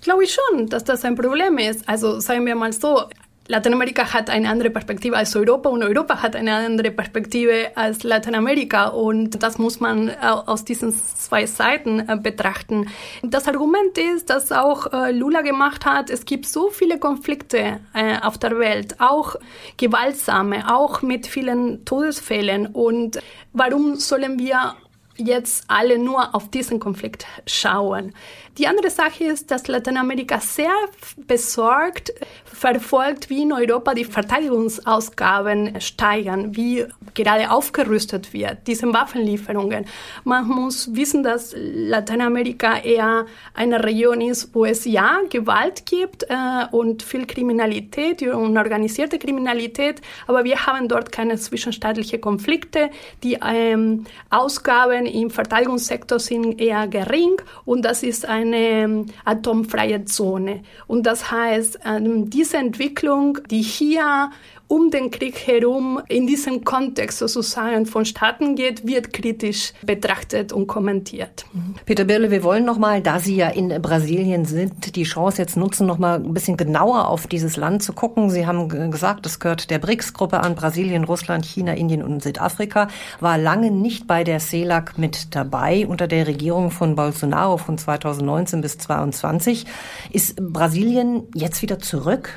Glaube 0.00 0.24
ich 0.24 0.34
schon, 0.34 0.68
dass 0.68 0.84
das 0.84 1.04
ein 1.04 1.16
Problem 1.16 1.58
ist. 1.58 1.86
Also 1.86 2.20
sagen 2.20 2.46
wir 2.46 2.54
mal 2.54 2.72
so, 2.72 3.02
Lateinamerika 3.50 4.12
hat 4.12 4.30
eine 4.30 4.48
andere 4.48 4.70
Perspektive 4.70 5.16
als 5.16 5.34
Europa 5.34 5.68
und 5.70 5.82
Europa 5.82 6.22
hat 6.22 6.36
eine 6.36 6.54
andere 6.54 6.92
Perspektive 6.92 7.72
als 7.74 8.04
Lateinamerika 8.04 8.86
und 8.86 9.42
das 9.42 9.58
muss 9.58 9.80
man 9.80 10.08
äh, 10.08 10.14
aus 10.22 10.64
diesen 10.64 10.94
zwei 10.94 11.46
Seiten 11.46 11.98
äh, 12.08 12.16
betrachten. 12.16 12.86
Das 13.24 13.48
Argument 13.48 13.98
ist, 13.98 14.30
dass 14.30 14.52
auch 14.52 14.92
äh, 14.92 15.10
Lula 15.10 15.42
gemacht 15.42 15.84
hat, 15.84 16.10
es 16.10 16.26
gibt 16.26 16.46
so 16.46 16.70
viele 16.70 17.00
Konflikte 17.00 17.80
auf 18.22 18.38
der 18.38 18.56
Welt, 18.58 19.00
auch 19.00 19.34
gewaltsame, 19.76 20.72
auch 20.72 21.02
mit 21.02 21.26
vielen 21.26 21.84
Todesfällen 21.84 22.68
und 22.68 23.18
warum 23.52 23.96
sollen 23.96 24.38
wir 24.38 24.76
jetzt 25.16 25.64
alle 25.68 25.98
nur 25.98 26.34
auf 26.34 26.50
diesen 26.50 26.78
Konflikt 26.78 27.26
schauen? 27.46 28.14
Die 28.60 28.66
andere 28.66 28.90
Sache 28.90 29.24
ist, 29.24 29.50
dass 29.50 29.68
Lateinamerika 29.68 30.38
sehr 30.38 30.68
besorgt 31.16 32.12
verfolgt, 32.44 33.30
wie 33.30 33.44
in 33.44 33.54
Europa 33.54 33.94
die 33.94 34.04
Verteidigungsausgaben 34.04 35.80
steigern, 35.80 36.54
wie 36.54 36.84
gerade 37.14 37.50
aufgerüstet 37.50 38.34
wird, 38.34 38.66
diese 38.66 38.92
Waffenlieferungen. 38.92 39.86
Man 40.24 40.46
muss 40.46 40.94
wissen, 40.94 41.22
dass 41.22 41.54
Lateinamerika 41.56 42.80
eher 42.80 43.24
eine 43.54 43.82
Region 43.82 44.20
ist, 44.20 44.54
wo 44.54 44.66
es 44.66 44.84
ja 44.84 45.20
Gewalt 45.30 45.86
gibt 45.86 46.24
äh, 46.24 46.34
und 46.70 47.02
viel 47.02 47.24
Kriminalität 47.24 48.20
und 48.20 48.58
organisierte 48.58 49.18
Kriminalität, 49.18 50.02
aber 50.26 50.44
wir 50.44 50.66
haben 50.66 50.86
dort 50.86 51.10
keine 51.10 51.36
zwischenstaatlichen 51.36 52.20
Konflikte. 52.20 52.90
Die 53.22 53.38
ähm, 53.42 54.04
Ausgaben 54.28 55.06
im 55.06 55.30
Verteidigungssektor 55.30 56.18
sind 56.18 56.60
eher 56.60 56.86
gering 56.88 57.40
und 57.64 57.86
das 57.86 58.02
ist 58.02 58.26
ein 58.26 58.49
eine 58.54 58.68
ähm, 58.68 59.06
atomfreie 59.24 60.04
Zone. 60.04 60.62
Und 60.86 61.04
das 61.04 61.30
heißt, 61.30 61.80
ähm, 61.84 62.30
diese 62.30 62.58
Entwicklung, 62.58 63.38
die 63.50 63.62
hier 63.62 64.30
um 64.70 64.92
den 64.92 65.10
Krieg 65.10 65.48
herum 65.48 66.00
in 66.08 66.28
diesem 66.28 66.64
Kontext 66.64 67.18
sozusagen 67.18 67.86
von 67.86 68.04
Staaten 68.04 68.54
geht, 68.54 68.86
wird 68.86 69.12
kritisch 69.12 69.72
betrachtet 69.82 70.52
und 70.52 70.68
kommentiert. 70.68 71.44
Peter 71.86 72.04
Birle, 72.04 72.30
wir 72.30 72.44
wollen 72.44 72.64
noch 72.64 72.78
mal, 72.78 73.02
da 73.02 73.18
Sie 73.18 73.34
ja 73.34 73.48
in 73.48 73.68
Brasilien 73.82 74.44
sind, 74.44 74.94
die 74.94 75.02
Chance 75.02 75.38
jetzt 75.42 75.56
nutzen, 75.56 75.88
noch 75.88 75.98
mal 75.98 76.20
ein 76.20 76.32
bisschen 76.32 76.56
genauer 76.56 77.08
auf 77.08 77.26
dieses 77.26 77.56
Land 77.56 77.82
zu 77.82 77.92
gucken. 77.92 78.30
Sie 78.30 78.46
haben 78.46 78.68
gesagt, 78.92 79.26
es 79.26 79.40
gehört 79.40 79.70
der 79.70 79.80
BRICS-Gruppe 79.80 80.38
an, 80.38 80.54
Brasilien, 80.54 81.02
Russland, 81.02 81.44
China, 81.44 81.74
Indien 81.74 82.04
und 82.04 82.22
Südafrika, 82.22 82.86
war 83.18 83.38
lange 83.38 83.72
nicht 83.72 84.06
bei 84.06 84.22
der 84.22 84.38
CELAC 84.38 84.96
mit 84.98 85.34
dabei 85.34 85.84
unter 85.88 86.06
der 86.06 86.28
Regierung 86.28 86.70
von 86.70 86.94
Bolsonaro 86.94 87.56
von 87.56 87.76
2019 87.76 88.60
bis 88.60 88.78
2022. 88.78 89.66
Ist 90.12 90.36
Brasilien 90.36 91.24
jetzt 91.34 91.60
wieder 91.60 91.80
zurück? 91.80 92.30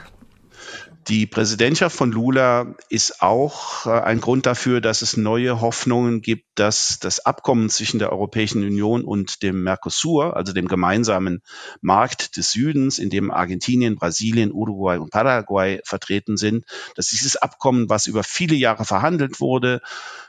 Die 1.07 1.27
Präsidentschaft 1.27 1.98
von 1.98 2.13
Lula 2.13 2.75
ist 2.88 3.22
auch 3.22 3.86
äh, 3.86 3.89
ein 3.89 4.22
Grund 4.22 4.45
dafür, 4.45 4.79
dass 4.79 5.01
es 5.01 5.17
neue 5.17 5.60
Hoffnungen 5.60 6.22
gibt, 6.22 6.45
dass 6.55 6.98
das 7.00 7.25
Abkommen 7.25 7.69
zwischen 7.69 8.00
der 8.00 8.13
Europäischen 8.13 8.63
Union 8.63 9.03
und 9.03 9.43
dem 9.43 9.63
Mercosur, 9.63 10.38
also 10.38 10.53
dem 10.53 10.69
gemeinsamen 10.69 11.41
Markt 11.81 12.38
des 12.38 12.51
Südens, 12.51 13.00
in 13.00 13.10
dem 13.10 13.31
Argentinien, 13.31 13.95
Brasilien, 13.95 14.53
Uruguay 14.53 14.98
und 14.98 15.12
Paraguay 15.12 15.81
vertreten 15.83 16.38
sind, 16.38 16.63
dass 16.95 17.10
dieses 17.10 17.36
Abkommen, 17.36 17.89
was 17.89 18.07
über 18.07 18.24
viele 18.24 18.55
Jahre 18.55 18.86
verhandelt 18.86 19.41
wurde, 19.41 19.81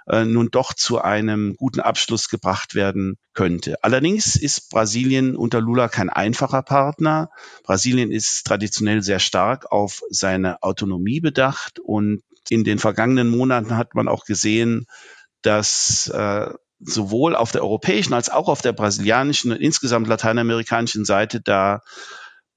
äh, 0.07 0.25
nun 0.25 0.51
doch 0.51 0.75
zu 0.75 1.01
einem 1.01 1.55
guten 1.57 1.81
Abschluss 1.81 2.29
gebracht 2.29 2.75
werden 2.75 3.17
könnte. 3.33 3.83
Allerdings 3.83 4.37
ist 4.37 4.71
Brasilien 4.71 5.37
unter 5.37 5.61
Lula 5.61 5.89
kein 5.89 6.11
einfacher 6.11 6.63
Partner. 6.63 7.31
Brasilien 7.63 8.11
ist 8.11 8.45
traditionell 8.47 9.03
sehr 9.03 9.19
stark 9.19 9.71
auf 9.73 10.03
seine 10.11 10.63
Autonomie 10.63 11.21
bedacht 11.21 11.79
und 11.81 12.23
in 12.51 12.65
den 12.65 12.79
vergangenen 12.79 13.31
Monaten 13.31 13.77
hat 13.77 13.95
man 13.95 14.09
auch 14.09 14.25
gesehen, 14.25 14.87
dass 15.43 16.09
äh, 16.09 16.51
sowohl 16.81 17.35
auf 17.35 17.53
der 17.53 17.63
europäischen 17.63 18.13
als 18.13 18.29
auch 18.29 18.49
auf 18.49 18.61
der 18.61 18.73
brasilianischen 18.73 19.53
und 19.53 19.61
insgesamt 19.61 20.07
lateinamerikanischen 20.07 21.05
Seite 21.05 21.41
da 21.41 21.81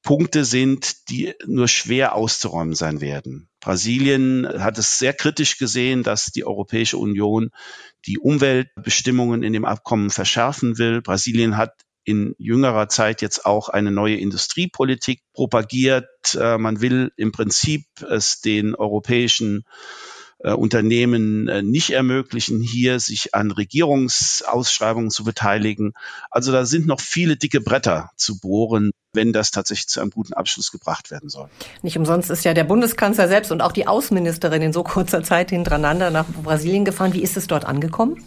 Punkte 0.04 0.46
sind, 0.46 1.10
die 1.10 1.34
nur 1.46 1.68
schwer 1.68 2.16
auszuräumen 2.16 2.76
sein 2.76 3.02
werden. 3.02 3.50
Brasilien 3.60 4.48
hat 4.48 4.78
es 4.78 4.98
sehr 4.98 5.14
kritisch 5.14 5.58
gesehen, 5.58 6.04
dass 6.04 6.26
die 6.28 6.46
Europäische 6.46 6.98
Union 6.98 7.50
die 8.06 8.20
Umweltbestimmungen 8.20 9.44
in 9.44 9.54
dem 9.54 9.66
Abkommen 9.66 10.10
verschärfen 10.10 10.78
will. 10.78 11.02
Brasilien 11.02 11.58
hat 11.58 11.74
in 12.06 12.36
jüngerer 12.38 12.88
Zeit 12.88 13.22
jetzt 13.22 13.46
auch 13.46 13.68
eine 13.68 13.92
neue 13.92 14.16
Industriepolitik 14.16 15.24
propagiert. 15.34 16.08
Äh, 16.40 16.58
man 16.58 16.80
will 16.80 17.12
im 17.18 17.34
Prinzip 17.34 17.84
es 18.10 18.40
den 18.40 18.76
europäischen 18.76 19.66
äh, 20.40 20.54
Unternehmen 20.54 21.50
äh, 21.50 21.64
nicht 21.64 21.90
ermöglichen, 21.90 22.62
hier 22.62 23.02
sich 23.02 23.36
an 23.36 23.52
Regierungsausschreibungen 23.52 25.10
zu 25.10 25.26
beteiligen. 25.26 25.94
Also 26.30 26.54
da 26.54 26.66
sind 26.66 26.88
noch 26.88 27.02
viele 27.02 27.36
dicke 27.36 27.60
Bretter 27.60 28.12
zu 28.16 28.40
bohren, 28.40 28.92
wenn 29.18 29.34
das 29.34 29.52
tatsächlich 29.52 29.90
zu 29.90 30.00
einem 30.00 30.12
guten 30.12 30.32
Abschluss 30.32 30.72
gebracht 30.72 31.12
werden 31.12 31.28
soll. 31.28 31.50
Nicht 31.82 31.98
umsonst 31.98 32.30
ist 32.30 32.46
ja 32.46 32.54
der 32.54 32.64
Bundeskanzler 32.64 33.28
selbst 33.28 33.52
und 33.52 33.62
auch 33.62 33.74
die 33.74 33.86
Außenministerin 33.86 34.62
in 34.62 34.72
so 34.72 34.84
kurzer 34.84 35.24
Zeit 35.24 35.50
hintereinander 35.50 36.10
nach 36.10 36.26
Brasilien 36.44 36.86
gefahren. 36.86 37.12
Wie 37.14 37.22
ist 37.22 37.36
es 37.36 37.48
dort 37.48 37.66
angekommen? 37.66 38.24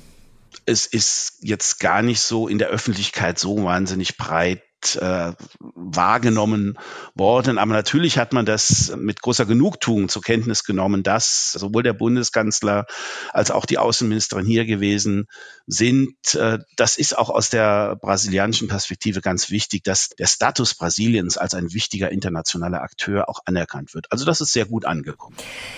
Es 0.67 0.85
ist 0.85 1.39
jetzt 1.41 1.81
gar 1.81 2.03
nicht 2.03 2.21
so 2.21 2.49
in 2.49 2.59
der 2.59 2.69
Öffentlichkeit 2.69 3.39
so 3.39 3.65
wahnsinnig 3.65 4.19
breit 4.19 4.63
äh, 5.01 5.33
wahrgenommen 5.59 6.79
worden. 7.15 7.59
Aber 7.59 7.73
natürlich 7.73 8.19
hat 8.19 8.33
man 8.33 8.47
das 8.47 8.95
mit 8.97 9.23
großer 9.23 9.47
Genugtuung 9.47 10.09
zur 10.09 10.23
Kenntnis 10.23 10.65
genommen, 10.65 11.03
dass 11.03 11.53
sowohl 11.53 11.83
der 11.83 11.93
Bundeskanzler 11.93 12.87
als 13.33 13.51
auch 13.51 13.67
die 13.67 13.79
Außenministerin 13.79 14.47
hier 14.47 14.65
gewesen 14.65 15.27
sind. 15.67 16.35
Äh, 16.35 16.59
das 16.77 16.99
ist 16.99 17.17
auch 17.17 17.31
aus 17.31 17.51
der 17.51 17.97
brasilianischen 17.97 18.69
Perspektive 18.69 19.21
ganz 19.21 19.51
wichtig, 19.51 19.85
dass 19.85 20.11
der 20.11 20.27
Status 20.27 20.75
Brasiliens 20.75 21.37
als 21.37 21.55
ein 21.55 21.73
wichtiger 21.73 22.11
internationaler 22.11 22.83
Akteur 22.83 23.29
auch 23.29 23.41
anerkannt 23.45 23.95
wird. 23.95 24.07
Also 24.11 24.25
das 24.25 24.41
ist 24.41 24.53
sehr 24.53 24.67
gut 24.67 24.85
angekommen. 24.85 25.37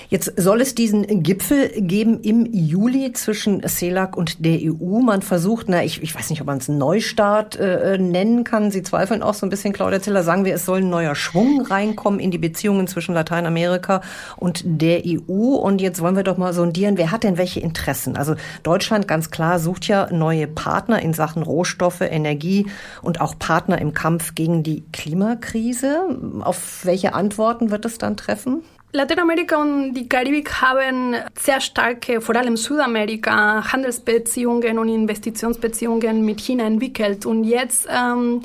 Jetzt 0.08 0.32
soll 0.36 0.60
es 0.60 0.74
diesen 0.74 1.22
Gipfel 1.22 1.70
geben 1.82 2.20
im 2.22 2.46
Juli 2.52 3.12
zwischen 3.12 3.66
CELAC 3.66 4.16
und 4.16 4.44
der 4.44 4.58
EU. 4.62 5.00
Man 5.00 5.22
versucht, 5.22 5.68
na, 5.68 5.84
ich, 5.84 6.02
ich 6.02 6.14
weiß 6.14 6.30
nicht, 6.30 6.40
ob 6.40 6.46
man 6.46 6.58
es 6.58 6.68
Neustart 6.68 7.56
äh, 7.56 7.98
nennen 7.98 8.44
kann. 8.44 8.70
Sie 8.70 8.82
zweifeln 8.92 9.22
auch 9.22 9.32
so 9.32 9.46
ein 9.46 9.48
bisschen, 9.48 9.72
Claudia 9.72 10.02
Ziller, 10.02 10.22
sagen 10.22 10.44
wir, 10.44 10.54
es 10.54 10.66
soll 10.66 10.80
ein 10.80 10.90
neuer 10.90 11.14
Schwung 11.14 11.62
reinkommen 11.62 12.20
in 12.20 12.30
die 12.30 12.36
Beziehungen 12.36 12.86
zwischen 12.86 13.14
Lateinamerika 13.14 14.02
und 14.36 14.60
der 14.66 15.00
EU. 15.06 15.54
Und 15.54 15.80
jetzt 15.80 16.02
wollen 16.02 16.14
wir 16.14 16.24
doch 16.24 16.36
mal 16.36 16.52
sondieren, 16.52 16.98
wer 16.98 17.10
hat 17.10 17.24
denn 17.24 17.38
welche 17.38 17.60
Interessen? 17.60 18.18
Also 18.18 18.34
Deutschland 18.62 19.08
ganz 19.08 19.30
klar 19.30 19.58
sucht 19.58 19.88
ja 19.88 20.12
neue 20.12 20.46
Partner 20.46 21.00
in 21.00 21.14
Sachen 21.14 21.42
Rohstoffe, 21.42 22.02
Energie 22.02 22.66
und 23.00 23.22
auch 23.22 23.38
Partner 23.38 23.80
im 23.80 23.94
Kampf 23.94 24.34
gegen 24.34 24.62
die 24.62 24.84
Klimakrise. 24.92 26.04
Auf 26.42 26.84
welche 26.84 27.14
Antworten 27.14 27.70
wird 27.70 27.86
es 27.86 27.96
dann 27.96 28.18
treffen? 28.18 28.62
Lateinamerika 28.94 29.56
und 29.56 29.94
die 29.94 30.06
Karibik 30.06 30.60
haben 30.60 31.16
sehr 31.34 31.62
starke, 31.62 32.20
vor 32.20 32.36
allem 32.36 32.58
Südamerika, 32.58 33.72
Handelsbeziehungen 33.72 34.78
und 34.78 34.90
Investitionsbeziehungen 34.90 36.22
mit 36.26 36.42
China 36.42 36.64
entwickelt. 36.64 37.24
Und 37.24 37.44
jetzt, 37.44 37.88
ähm, 37.90 38.42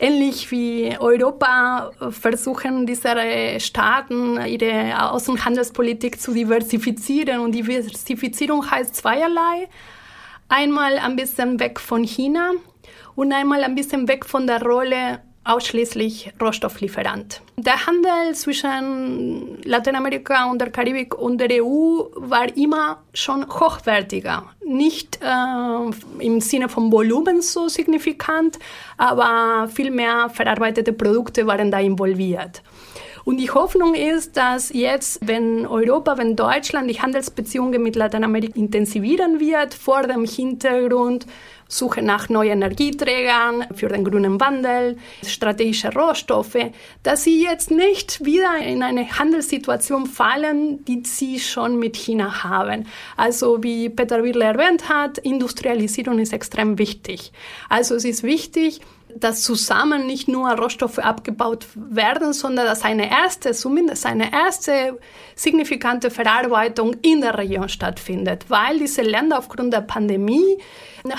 ähnlich 0.00 0.50
wie 0.50 0.96
Europa, 0.98 1.92
versuchen 2.10 2.86
diese 2.86 3.14
Staaten 3.60 4.40
ihre 4.46 5.10
Außenhandelspolitik 5.12 6.20
zu 6.20 6.32
diversifizieren. 6.32 7.40
Und 7.40 7.52
Diversifizierung 7.54 8.68
heißt 8.68 8.96
zweierlei. 8.96 9.68
Einmal 10.48 10.98
ein 10.98 11.14
bisschen 11.14 11.60
weg 11.60 11.78
von 11.78 12.02
China 12.02 12.50
und 13.14 13.32
einmal 13.32 13.62
ein 13.62 13.74
bisschen 13.74 14.08
weg 14.08 14.24
von 14.24 14.46
der 14.46 14.62
Rolle 14.62 15.20
ausschließlich 15.44 16.32
Rohstofflieferant. 16.40 17.40
Der 17.56 17.86
Handel 17.86 18.34
zwischen 18.34 19.62
Lateinamerika 19.64 20.50
und 20.50 20.60
der 20.60 20.70
Karibik 20.70 21.14
und 21.14 21.38
der 21.38 21.64
EU 21.64 22.04
war 22.14 22.56
immer 22.56 23.02
schon 23.14 23.46
hochwertiger. 23.48 24.50
Nicht 24.64 25.18
äh, 25.22 26.24
im 26.24 26.40
Sinne 26.40 26.68
von 26.68 26.92
Volumen 26.92 27.42
so 27.42 27.68
signifikant, 27.68 28.58
aber 28.98 29.68
viel 29.68 29.90
mehr 29.90 30.30
verarbeitete 30.30 30.92
Produkte 30.92 31.46
waren 31.46 31.70
da 31.70 31.80
involviert. 31.80 32.62
Und 33.24 33.36
die 33.36 33.50
Hoffnung 33.50 33.94
ist, 33.94 34.36
dass 34.36 34.72
jetzt, 34.72 35.20
wenn 35.26 35.66
Europa, 35.66 36.16
wenn 36.16 36.36
Deutschland 36.36 36.90
die 36.90 37.00
Handelsbeziehungen 37.00 37.82
mit 37.82 37.96
Lateinamerika 37.96 38.58
intensivieren 38.58 39.40
wird, 39.40 39.74
vor 39.74 40.02
dem 40.02 40.24
Hintergrund 40.24 41.26
Suche 41.70 42.02
nach 42.02 42.28
neuen 42.28 42.60
Energieträgern 42.60 43.64
für 43.74 43.88
den 43.88 44.04
grünen 44.04 44.40
Wandel, 44.40 44.98
strategische 45.24 45.94
Rohstoffe, 45.94 46.58
dass 47.04 47.24
sie 47.24 47.42
jetzt 47.42 47.70
nicht 47.70 48.24
wieder 48.24 48.58
in 48.58 48.82
eine 48.82 49.18
Handelssituation 49.18 50.06
fallen, 50.06 50.84
die 50.84 51.02
sie 51.06 51.38
schon 51.38 51.78
mit 51.78 51.96
China 51.96 52.42
haben. 52.42 52.86
Also 53.16 53.62
wie 53.62 53.88
Peter 53.88 54.24
Wirle 54.24 54.44
erwähnt 54.46 54.88
hat, 54.88 55.18
Industrialisierung 55.18 56.18
ist 56.18 56.32
extrem 56.32 56.76
wichtig. 56.76 57.32
Also 57.68 57.94
es 57.94 58.04
ist 58.04 58.24
wichtig, 58.24 58.80
dass 59.16 59.42
zusammen 59.42 60.06
nicht 60.06 60.28
nur 60.28 60.50
Rohstoffe 60.50 60.98
abgebaut 60.98 61.66
werden, 61.74 62.32
sondern 62.32 62.66
dass 62.66 62.82
eine 62.82 63.10
erste, 63.10 63.52
zumindest 63.52 64.06
eine 64.06 64.32
erste 64.32 64.98
signifikante 65.34 66.10
Verarbeitung 66.10 66.94
in 67.02 67.20
der 67.20 67.38
Region 67.38 67.68
stattfindet, 67.68 68.46
weil 68.48 68.78
diese 68.78 69.02
Länder 69.02 69.38
aufgrund 69.38 69.72
der 69.72 69.82
Pandemie 69.82 70.58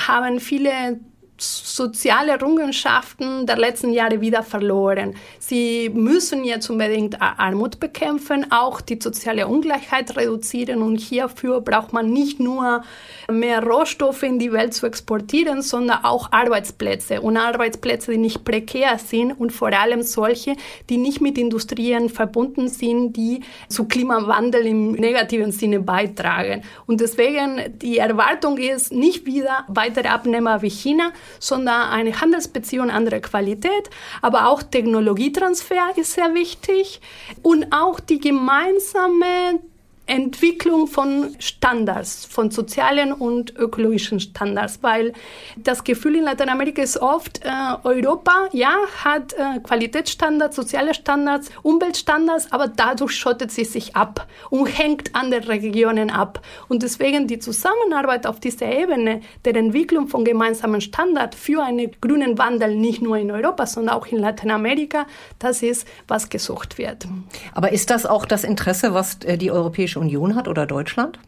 haben 0.08 0.40
viele 0.40 1.00
soziale 1.42 2.34
Errungenschaften 2.34 3.46
der 3.46 3.58
letzten 3.58 3.92
Jahre 3.92 4.22
wieder 4.22 4.44
verloren. 4.44 5.16
Sie 5.40 5.90
müssen 5.90 6.44
jetzt 6.44 6.70
unbedingt 6.70 7.22
Armut 7.22 7.80
bekämpfen, 7.80 8.52
auch 8.52 8.82
die 8.82 9.00
soziale 9.02 9.48
Ungleichheit 9.48 10.16
reduzieren 10.16 10.82
und 10.82 11.00
hierfür 11.00 11.62
braucht 11.62 11.94
man 11.94 12.12
nicht 12.12 12.40
nur 12.40 12.84
mehr 13.30 13.64
Rohstoffe 13.64 14.24
in 14.24 14.40
die 14.40 14.52
Welt 14.52 14.74
zu 14.74 14.86
exportieren, 14.86 15.62
sondern 15.62 16.04
auch 16.04 16.32
Arbeitsplätze 16.32 17.22
und 17.22 17.38
Arbeitsplätze, 17.38 18.12
die 18.12 18.18
nicht 18.18 18.44
prekär 18.44 18.98
sind 19.00 19.32
und 19.32 19.52
vor 19.52 19.74
allem 19.74 20.04
solche, 20.04 20.56
die 20.90 20.98
nicht 20.98 21.22
mit 21.22 21.38
Industrien 21.38 22.10
verbunden 22.10 22.68
sind, 22.68 23.14
die 23.14 23.42
zu 23.68 23.86
Klimawandel 23.86 24.66
im 24.66 24.92
negativen 24.92 25.52
Sinne 25.52 25.80
beitragen. 25.80 26.64
Und 26.86 27.02
deswegen 27.02 27.78
die 27.80 27.98
Erwartung 27.98 28.58
ist 28.58 28.92
nicht 28.92 29.26
wieder 29.26 29.66
weitere 29.68 30.10
Abnehmer 30.10 30.62
wie 30.62 30.70
China, 30.70 31.12
sondern 31.40 31.90
eine 31.90 32.20
Handelsbeziehung 32.20 32.90
anderer 32.90 33.20
Qualität, 33.20 33.90
aber 34.22 34.48
auch 34.48 34.64
Technologietransfer 34.64 35.94
ist 35.96 36.14
sehr 36.14 36.34
wichtig. 36.34 37.02
Und 37.42 37.68
auch 37.72 38.00
die 38.00 38.20
gemeinsame 38.20 39.62
Entwicklung 40.08 40.88
von 40.88 41.36
Standards, 41.40 42.26
von 42.26 42.52
sozialen 42.52 43.14
und 43.14 43.56
ökologischen 43.56 44.20
Standards, 44.20 44.80
weil 44.82 45.14
das 45.56 45.84
Gefühl 45.84 46.18
in 46.18 46.24
Lateinamerika 46.24 46.82
ist 46.82 46.98
oft, 46.98 47.42
äh, 47.46 47.50
Europa, 47.84 48.50
ja, 48.52 48.76
hat 49.06 49.34
äh, 49.34 49.60
Qualitätsstandards, 49.60 50.56
soziale 50.56 50.94
Standards, 50.94 51.50
Umweltstandards, 51.62 52.52
aber 52.52 52.68
dadurch 52.68 53.16
schottet 53.16 53.52
sie 53.52 53.64
sich 53.64 53.96
ab 53.96 54.28
und 54.50 54.66
hängt 54.66 55.16
andere 55.16 55.48
Regionen 55.48 56.10
ab. 56.10 56.42
Und 56.68 56.84
deswegen 56.84 57.28
die 57.28 57.40
Zusammenarbeit 57.40 58.28
auf 58.28 58.42
dieser 58.42 58.66
Ebene 58.66 59.22
der 59.46 59.56
Entwicklung 59.56 60.08
von 60.10 60.26
gemeinsamen 60.26 60.82
Standards 60.82 61.38
für 61.38 61.64
einen 61.64 61.90
grünen 62.02 62.38
Wandel 62.38 62.76
nicht 62.76 63.02
nur 63.02 63.18
in 63.18 63.32
Europa, 63.32 63.66
sondern 63.66 63.96
auch 63.96 64.08
in 64.08 64.18
Lateinamerika, 64.18 65.06
das 65.40 65.64
ist, 65.64 65.88
was 66.08 66.28
gesucht 66.28 66.78
wird. 66.78 67.08
Aber 67.54 67.72
ist 67.72 67.90
das 67.90 68.06
auch 68.06 68.26
das 68.26 68.44
Interesse, 68.44 68.94
was 68.94 69.20
äh, 69.24 69.38
die 69.38 69.52
Europäische 69.52 70.01
Union 70.02 70.36
hat 70.36 70.48
oder 70.48 70.66
Deutschland? 70.66 71.20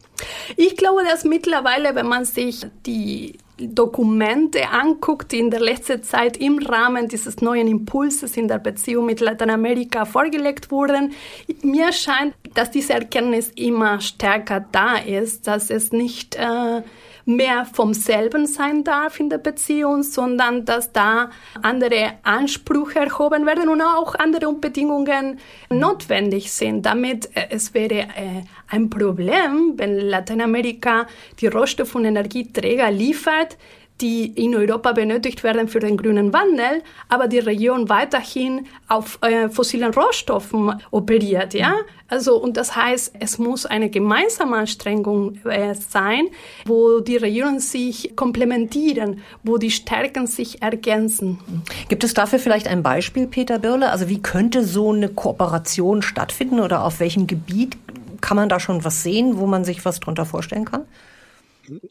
Ich 0.58 0.78
glaube, 0.78 1.04
dass 1.04 1.24
mittlerweile, 1.24 1.96
wenn 1.96 2.08
man 2.08 2.26
sich 2.26 2.66
die 2.86 3.38
Dokumente 3.58 4.70
anguckt, 4.70 5.32
die 5.32 5.40
in 5.40 5.52
der 5.52 5.60
letzten 5.60 6.02
Zeit 6.04 6.38
im 6.38 6.58
Rahmen 6.58 7.08
dieses 7.08 7.42
neuen 7.42 7.68
Impulses 7.68 8.36
in 8.36 8.48
der 8.48 8.58
Beziehung 8.58 9.06
mit 9.06 9.20
Lateinamerika 9.20 10.06
vorgelegt 10.06 10.72
wurden, 10.72 11.14
mir 11.62 11.94
scheint, 11.94 12.34
dass 12.56 12.72
diese 12.72 12.94
Erkenntnis 12.94 13.52
immer 13.56 14.02
stärker 14.02 14.66
da 14.72 14.98
ist, 14.98 15.48
dass 15.48 15.70
es 15.70 15.92
nicht 15.92 16.36
äh, 16.36 16.82
mehr 17.26 17.66
vom 17.66 17.94
selben 17.94 18.48
sein 18.48 18.84
darf 18.84 19.20
in 19.20 19.30
der 19.30 19.38
Beziehung, 19.38 20.04
sondern 20.04 20.66
dass 20.66 20.92
da 20.92 21.30
andere 21.62 22.14
Ansprüche 22.24 23.00
erhoben 23.00 23.46
werden 23.46 23.70
und 23.70 23.82
auch 23.82 24.16
andere 24.16 24.54
Bedingungen 24.54 25.40
notwendig 25.70 26.52
sind. 26.52 26.86
Damit 26.86 27.30
äh, 27.36 27.48
es 27.50 27.74
wäre 27.74 28.02
äh, 28.02 28.44
ein 28.68 28.90
Problem, 28.90 29.74
wenn 29.78 29.98
Lateinamerika 29.98 31.08
die 31.40 31.48
Rohstoff- 31.48 31.96
und 31.96 32.06
Energieträger 32.06 32.92
liefert, 32.92 33.58
die 34.02 34.26
in 34.26 34.56
Europa 34.56 34.92
benötigt 34.92 35.44
werden 35.44 35.68
für 35.68 35.80
den 35.80 35.98
grünen 35.98 36.34
Wandel, 36.34 36.82
aber 37.10 37.28
die 37.28 37.40
Region 37.40 37.90
weiterhin 37.90 38.66
auf 38.88 39.20
äh, 39.22 39.50
fossilen 39.50 39.94
Rohstoffen 39.94 40.82
operiert, 40.92 41.54
ja? 41.54 41.76
Also, 42.10 42.36
und 42.36 42.58
das 42.58 42.76
heißt, 42.76 43.16
es 43.20 43.38
muss 43.40 43.66
eine 43.66 43.90
gemeinsame 43.90 44.58
Anstrengung 44.58 45.40
äh, 45.46 45.74
sein, 45.74 46.28
wo 46.66 47.00
die 47.00 47.18
Regionen 47.18 47.60
sich 47.60 48.16
komplementieren, 48.16 49.22
wo 49.44 49.58
die 49.58 49.72
Stärken 49.72 50.28
sich 50.28 50.62
ergänzen. 50.62 51.40
Gibt 51.90 52.04
es 52.04 52.14
dafür 52.14 52.40
vielleicht 52.40 52.68
ein 52.68 52.84
Beispiel, 52.84 53.28
Peter 53.28 53.58
Birle? 53.58 53.90
Also, 53.90 54.10
wie 54.10 54.22
könnte 54.22 54.64
so 54.64 54.92
eine 54.92 55.10
Kooperation 55.10 56.02
stattfinden 56.02 56.60
oder 56.60 56.84
auf 56.84 57.00
welchem 57.00 57.26
Gebiet 57.26 57.78
kann 58.22 58.38
man 58.38 58.50
da 58.50 58.60
schon 58.60 58.84
was 58.84 59.04
sehen, 59.04 59.38
wo 59.38 59.48
man 59.48 59.66
sich 59.66 59.84
was 59.86 60.00
drunter 60.00 60.26
vorstellen 60.26 60.66
kann? 60.66 60.84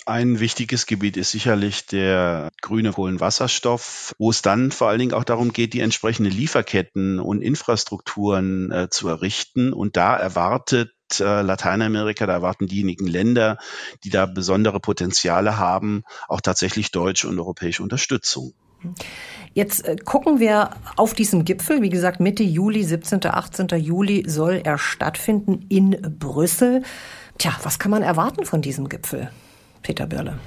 Ein 0.04 0.40
wichtiges 0.40 0.86
Gebiet 0.86 1.16
ist 1.16 1.30
sicherlich 1.30 1.86
der 1.86 2.50
grüne 2.60 2.92
Kohlenwasserstoff, 2.92 4.14
wo 4.18 4.30
es 4.30 4.42
dann 4.42 4.70
vor 4.70 4.88
allen 4.88 4.98
Dingen 4.98 5.14
auch 5.14 5.24
darum 5.24 5.52
geht, 5.52 5.72
die 5.72 5.80
entsprechenden 5.80 6.32
Lieferketten 6.32 7.18
und 7.18 7.40
Infrastrukturen 7.40 8.70
äh, 8.70 8.88
zu 8.90 9.08
errichten. 9.08 9.72
Und 9.72 9.96
da 9.96 10.16
erwartet 10.16 10.92
äh, 11.20 11.42
Lateinamerika, 11.42 12.26
da 12.26 12.34
erwarten 12.34 12.66
diejenigen 12.66 13.06
Länder, 13.06 13.58
die 14.04 14.10
da 14.10 14.26
besondere 14.26 14.80
Potenziale 14.80 15.58
haben, 15.58 16.02
auch 16.28 16.40
tatsächlich 16.40 16.90
deutsche 16.90 17.28
und 17.28 17.38
europäische 17.38 17.82
Unterstützung. 17.82 18.52
Jetzt 19.54 19.86
äh, 19.86 19.96
gucken 19.96 20.40
wir 20.40 20.70
auf 20.96 21.14
diesen 21.14 21.44
Gipfel. 21.44 21.82
Wie 21.82 21.90
gesagt, 21.90 22.20
Mitte 22.20 22.42
Juli, 22.42 22.82
17., 22.82 23.24
18. 23.24 23.68
Juli 23.78 24.24
soll 24.26 24.60
er 24.64 24.76
stattfinden 24.76 25.64
in 25.68 25.96
Brüssel. 26.18 26.82
Tja, 27.38 27.56
was 27.62 27.78
kann 27.78 27.90
man 27.90 28.02
erwarten 28.02 28.44
von 28.44 28.60
diesem 28.60 28.88
Gipfel? 28.88 29.30
Peter 29.82 30.06
Birle. 30.06 30.38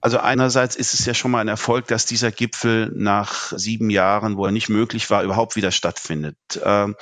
Also 0.00 0.18
einerseits 0.18 0.76
ist 0.76 0.94
es 0.94 1.04
ja 1.04 1.12
schon 1.12 1.30
mal 1.30 1.40
ein 1.40 1.48
Erfolg, 1.48 1.86
dass 1.88 2.06
dieser 2.06 2.30
Gipfel 2.30 2.90
nach 2.94 3.52
sieben 3.54 3.90
Jahren, 3.90 4.36
wo 4.36 4.46
er 4.46 4.52
nicht 4.52 4.70
möglich 4.70 5.10
war, 5.10 5.22
überhaupt 5.22 5.56
wieder 5.56 5.70
stattfindet. 5.70 6.36
Ähm, 6.64 6.96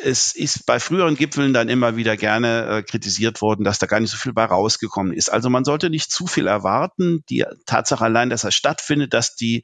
es 0.00 0.34
ist 0.34 0.66
bei 0.66 0.80
früheren 0.80 1.16
Gipfeln 1.16 1.52
dann 1.52 1.68
immer 1.68 1.96
wieder 1.96 2.16
gerne 2.16 2.66
äh, 2.66 2.82
kritisiert 2.82 3.40
worden, 3.40 3.64
dass 3.64 3.78
da 3.78 3.86
gar 3.86 4.00
nicht 4.00 4.10
so 4.10 4.16
viel 4.16 4.32
bei 4.32 4.44
rausgekommen 4.44 5.12
ist. 5.12 5.28
Also 5.28 5.50
man 5.50 5.64
sollte 5.64 5.90
nicht 5.90 6.10
zu 6.10 6.26
viel 6.26 6.46
erwarten. 6.46 7.24
Die 7.30 7.44
Tatsache 7.66 8.04
allein, 8.04 8.30
dass 8.30 8.44
er 8.44 8.52
stattfindet, 8.52 9.12
dass 9.12 9.34
die 9.34 9.62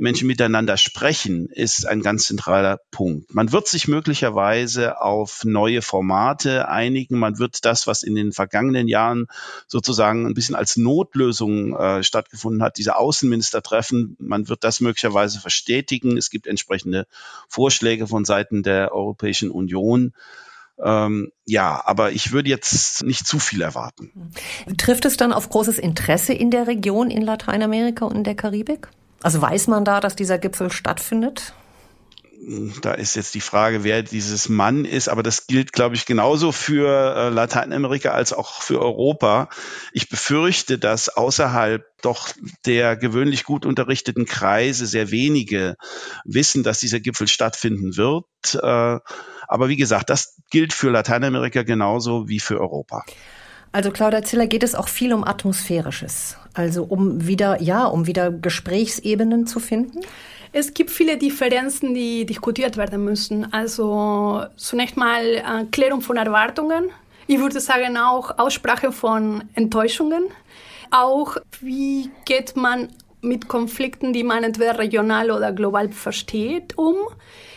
Menschen 0.00 0.26
miteinander 0.26 0.76
sprechen, 0.76 1.48
ist 1.50 1.86
ein 1.86 2.00
ganz 2.00 2.24
zentraler 2.24 2.80
Punkt. 2.90 3.32
Man 3.34 3.52
wird 3.52 3.68
sich 3.68 3.86
möglicherweise 3.86 5.00
auf 5.00 5.44
neue 5.44 5.82
Formate 5.82 6.68
einigen. 6.68 7.18
Man 7.18 7.38
wird 7.38 7.64
das, 7.64 7.86
was 7.86 8.02
in 8.02 8.14
den 8.14 8.32
vergangenen 8.32 8.88
Jahren 8.88 9.26
sozusagen 9.66 10.26
ein 10.26 10.34
bisschen 10.34 10.54
als 10.54 10.76
Notlösung 10.76 11.76
äh, 11.76 12.02
stattgefunden 12.02 12.62
hat, 12.62 12.78
diese 12.78 12.96
Außenministertreffen, 12.96 14.16
man 14.18 14.48
wird 14.48 14.64
das 14.64 14.80
möglicherweise 14.80 15.38
verstetigen. 15.38 16.16
Es 16.16 16.30
gibt 16.30 16.46
entsprechende 16.46 17.06
Vorschläge 17.48 18.06
von 18.06 18.24
Seiten 18.24 18.62
der 18.62 18.92
Europäischen 18.92 19.50
Union. 19.50 20.14
Ähm, 20.82 21.30
ja, 21.44 21.82
aber 21.84 22.12
ich 22.12 22.32
würde 22.32 22.48
jetzt 22.48 23.02
nicht 23.02 23.26
zu 23.26 23.38
viel 23.38 23.60
erwarten. 23.60 24.32
Trifft 24.78 25.04
es 25.04 25.18
dann 25.18 25.34
auf 25.34 25.50
großes 25.50 25.78
Interesse 25.78 26.32
in 26.32 26.50
der 26.50 26.66
Region 26.66 27.10
in 27.10 27.20
Lateinamerika 27.20 28.06
und 28.06 28.16
in 28.16 28.24
der 28.24 28.34
Karibik? 28.34 28.88
Also 29.22 29.42
weiß 29.42 29.66
man 29.68 29.84
da, 29.84 30.00
dass 30.00 30.16
dieser 30.16 30.38
Gipfel 30.38 30.70
stattfindet? 30.70 31.54
da 32.80 32.94
ist 32.94 33.16
jetzt 33.16 33.34
die 33.34 33.40
Frage, 33.40 33.84
wer 33.84 34.02
dieses 34.02 34.48
Mann 34.48 34.86
ist, 34.86 35.08
aber 35.08 35.22
das 35.22 35.46
gilt, 35.46 35.72
glaube 35.72 35.94
ich, 35.94 36.06
genauso 36.06 36.52
für 36.52 37.14
äh, 37.14 37.28
Lateinamerika 37.28 38.12
als 38.12 38.32
auch 38.32 38.62
für 38.62 38.80
Europa. 38.80 39.50
Ich 39.92 40.08
befürchte, 40.08 40.78
dass 40.78 41.10
außerhalb 41.10 41.84
doch 42.00 42.30
der 42.64 42.96
gewöhnlich 42.96 43.44
gut 43.44 43.66
unterrichteten 43.66 44.24
Kreise 44.24 44.86
sehr 44.86 45.10
wenige 45.10 45.76
wissen, 46.24 46.62
dass 46.62 46.80
dieser 46.80 47.00
Gipfel 47.00 47.28
stattfinden 47.28 47.98
wird. 47.98 48.24
Äh, 48.54 48.98
aber 49.46 49.68
wie 49.68 49.76
gesagt, 49.76 50.08
das 50.08 50.36
gilt 50.50 50.72
für 50.72 50.90
Lateinamerika 50.90 51.62
genauso 51.62 52.28
wie 52.28 52.40
für 52.40 52.58
Europa. 52.58 53.04
Also 53.72 53.90
Claudia 53.90 54.22
Ziller 54.22 54.46
geht 54.46 54.62
es 54.62 54.74
auch 54.74 54.88
viel 54.88 55.12
um 55.12 55.22
Atmosphärisches, 55.24 56.36
also 56.54 56.82
um 56.82 57.26
wieder, 57.26 57.62
ja, 57.62 57.86
um 57.86 58.06
wieder 58.06 58.32
Gesprächsebenen 58.32 59.46
zu 59.46 59.60
finden. 59.60 60.00
Es 60.52 60.74
gibt 60.74 60.90
viele 60.90 61.16
Differenzen, 61.16 61.94
die 61.94 62.26
diskutiert 62.26 62.76
werden 62.76 63.04
müssen. 63.04 63.52
Also 63.52 64.44
zunächst 64.56 64.96
mal 64.96 65.24
äh, 65.24 65.64
Klärung 65.70 66.00
von 66.00 66.16
Erwartungen. 66.16 66.90
Ich 67.28 67.38
würde 67.38 67.60
sagen 67.60 67.96
auch 67.96 68.36
Aussprache 68.38 68.90
von 68.90 69.44
Enttäuschungen. 69.54 70.24
Auch 70.90 71.36
wie 71.60 72.10
geht 72.24 72.56
man 72.56 72.88
mit 73.22 73.48
Konflikten, 73.48 74.12
die 74.12 74.24
man 74.24 74.44
entweder 74.44 74.78
regional 74.78 75.30
oder 75.30 75.52
global 75.52 75.90
versteht, 75.90 76.76
um. 76.76 76.96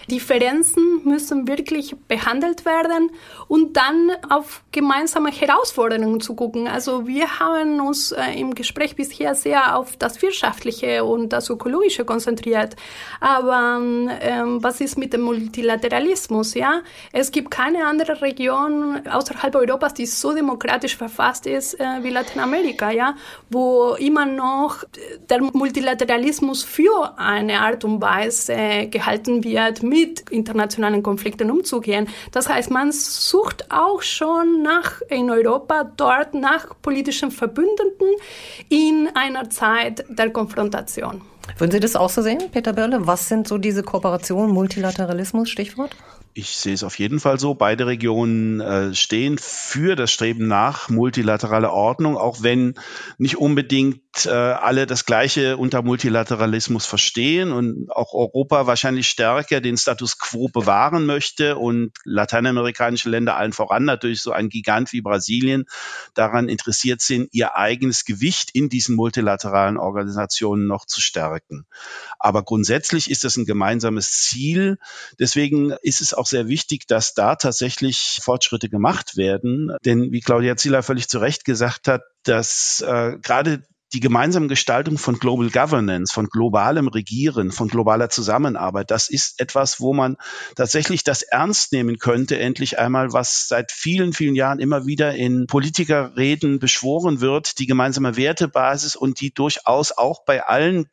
Differenzen 0.10 1.02
müssen 1.06 1.47
wirklich 1.47 1.95
behandelt 2.08 2.65
werden 2.65 3.12
und 3.47 3.78
dann 3.78 4.12
auf 4.30 4.63
gemeinsame 4.71 5.32
Herausforderungen 5.32 6.19
zu 6.19 6.36
gucken. 6.36 6.67
Also 6.67 7.08
wir 7.08 7.39
haben 7.39 7.80
uns 7.80 8.12
äh, 8.12 8.34
im 8.38 8.54
Gespräch 8.54 8.95
bisher 8.95 9.36
sehr 9.36 9.78
auf 9.78 9.95
das 9.97 10.21
Wirtschaftliche 10.21 11.04
und 11.04 11.30
das 11.32 11.49
Ökologische 11.49 12.06
konzentriert. 12.06 12.76
Aber 13.19 13.80
ähm, 13.80 14.58
was 14.62 14.82
ist 14.82 14.97
mit 14.97 15.13
dem 15.13 15.21
Multilateralismus? 15.21 16.54
Ja, 16.54 16.82
es 17.12 17.32
gibt 17.32 17.52
keine 17.52 17.86
andere 17.86 18.21
Region 18.21 19.08
außerhalb 19.08 19.56
Europas, 19.56 19.93
die 19.93 20.06
so 20.06 20.34
demokratisch 20.34 20.97
verfasst 20.97 21.47
ist 21.47 21.80
äh, 21.80 22.04
wie 22.04 22.10
Lateinamerika. 22.10 22.91
Ja, 22.91 23.15
wo 23.49 23.95
immer 23.97 24.26
noch 24.26 24.84
der 25.30 25.41
Multilateralismus 25.54 26.63
für 26.63 27.18
eine 27.18 27.60
Art 27.60 27.84
und 27.84 28.02
Weise 28.02 28.88
gehalten 28.89 29.44
wird 29.44 29.84
mit 29.84 30.30
internationalen 30.30 31.04
Konflikten 31.04 31.52
umzugehen. 31.52 32.08
Das 32.32 32.50
heißt, 32.50 32.72
man 32.72 32.92
sucht 32.92 33.72
auch 33.72 34.02
schon 34.02 34.62
nach 34.62 35.02
in 35.10 35.30
Europa 35.30 35.92
dort 35.96 36.34
nach 36.34 36.68
politischen 36.82 37.32
Verbündeten 37.32 38.08
in 38.70 39.10
einer 39.13 39.50
Zeit 39.50 40.06
der 40.10 40.32
Konfrontation. 40.32 41.22
Würden 41.58 41.72
Sie 41.72 41.80
das 41.80 41.96
auch 41.96 42.10
so 42.10 42.22
sehen, 42.22 42.39
Peter 42.52 42.74
Börle? 42.74 43.06
Was 43.06 43.28
sind 43.28 43.48
so 43.48 43.58
diese 43.58 43.84
Kooperationen, 43.84 44.52
Multilateralismus, 44.54 45.50
Stichwort? 45.50 45.96
Ich 46.34 46.56
sehe 46.56 46.74
es 46.74 46.84
auf 46.84 46.98
jeden 46.98 47.20
Fall 47.20 47.39
so. 47.39 47.54
Beide 47.54 47.86
Regionen 47.86 48.60
äh, 48.60 48.96
stehen 48.96 49.38
für 49.38 49.96
das 49.96 50.12
Streben 50.12 50.48
nach 50.48 50.89
multilaterale 50.89 51.72
Ordnung, 51.72 52.18
auch 52.18 52.42
wenn 52.42 52.74
nicht 53.20 53.38
unbedingt 53.38 54.03
äh, 54.26 54.30
alle 54.30 54.86
das 54.86 55.06
Gleiche 55.06 55.58
unter 55.58 55.82
Multilateralismus 55.82 56.86
verstehen 56.86 57.52
und 57.52 57.91
auch 57.91 58.13
Europa 58.13 58.67
wahrscheinlich 58.67 59.08
stärker 59.08 59.62
den 59.62 59.78
Status 59.78 60.17
quo 60.17 60.47
bewahren 60.47 61.06
möchte 61.06 61.58
und 61.58 61.91
lateinamerikanische 62.04 63.10
Länder 63.10 63.36
allen 63.36 63.54
voran 63.54 63.86
natürlich 63.86 64.21
so 64.21 64.32
ein 64.32 64.49
Gigant 64.49 64.93
wie 64.93 65.02
Brasilien 65.02 65.65
daran 66.13 66.49
interessiert 66.49 67.02
sind, 67.02 67.30
ihr 67.32 67.56
eigenes 67.56 68.06
Gewicht 68.06 68.52
in 68.54 68.69
diesen 68.69 68.95
multilateralen 68.95 69.78
Organisationen 69.78 70.67
noch 70.67 70.86
zu 70.86 71.02
stärken. 71.02 71.65
Aber 72.19 72.43
grundsätzlich 72.43 73.10
ist 73.10 73.23
das 73.23 73.36
ein 73.38 73.45
gemeinsames 73.45 74.12
Ziel. 74.12 74.78
Deswegen 75.19 75.71
ist 75.82 76.02
es 76.02 76.13
auch 76.13 76.28
sehr 76.28 76.47
wichtig, 76.47 76.88
dass 76.88 77.13
da 77.13 77.36
tatsächlich 77.36 78.19
Fortschritte 78.21 78.69
gemacht 78.69 79.17
werden. 79.17 79.76
Denn 79.86 80.12
wie 80.12 80.21
Claudia 80.21 80.56
Zieler 80.56 80.84
völlig 80.84 81.10
zu 81.10 81.19
Recht 81.19 81.45
gesagt 81.45 81.88
hat, 81.88 82.04
dass 82.23 82.82
äh, 82.82 83.17
gerade 83.21 83.63
die 83.93 83.99
gemeinsame 83.99 84.47
Gestaltung 84.47 84.97
von 84.97 85.19
Global 85.19 85.49
Governance, 85.49 86.12
von 86.12 86.27
globalem 86.27 86.88
Regieren, 86.88 87.51
von 87.51 87.67
globaler 87.67 88.10
Zusammenarbeit, 88.10 88.89
das 88.89 89.08
ist 89.08 89.39
etwas, 89.39 89.79
wo 89.79 89.93
man 89.93 90.17
tatsächlich 90.56 91.03
das 91.03 91.21
ernst 91.21 91.73
nehmen 91.73 91.99
könnte, 91.99 92.39
endlich 92.39 92.79
einmal, 92.79 93.13
was 93.13 93.47
seit 93.47 93.71
vielen, 93.71 94.13
vielen 94.13 94.36
Jahren 94.36 94.60
immer 94.60 94.88
wieder 94.88 95.13
in 95.13 95.45
Politikerreden 95.45 96.58
beschworen 96.60 97.21
wird, 97.21 97.60
die 97.60 97.67
gemeinsame 97.67 98.17
Wertebasis 98.17 98.95
und 98.95 99.21
die 99.21 99.32
durchaus 99.32 99.91
auch 99.91 100.25
bei 100.25 100.43
allen 100.43 100.88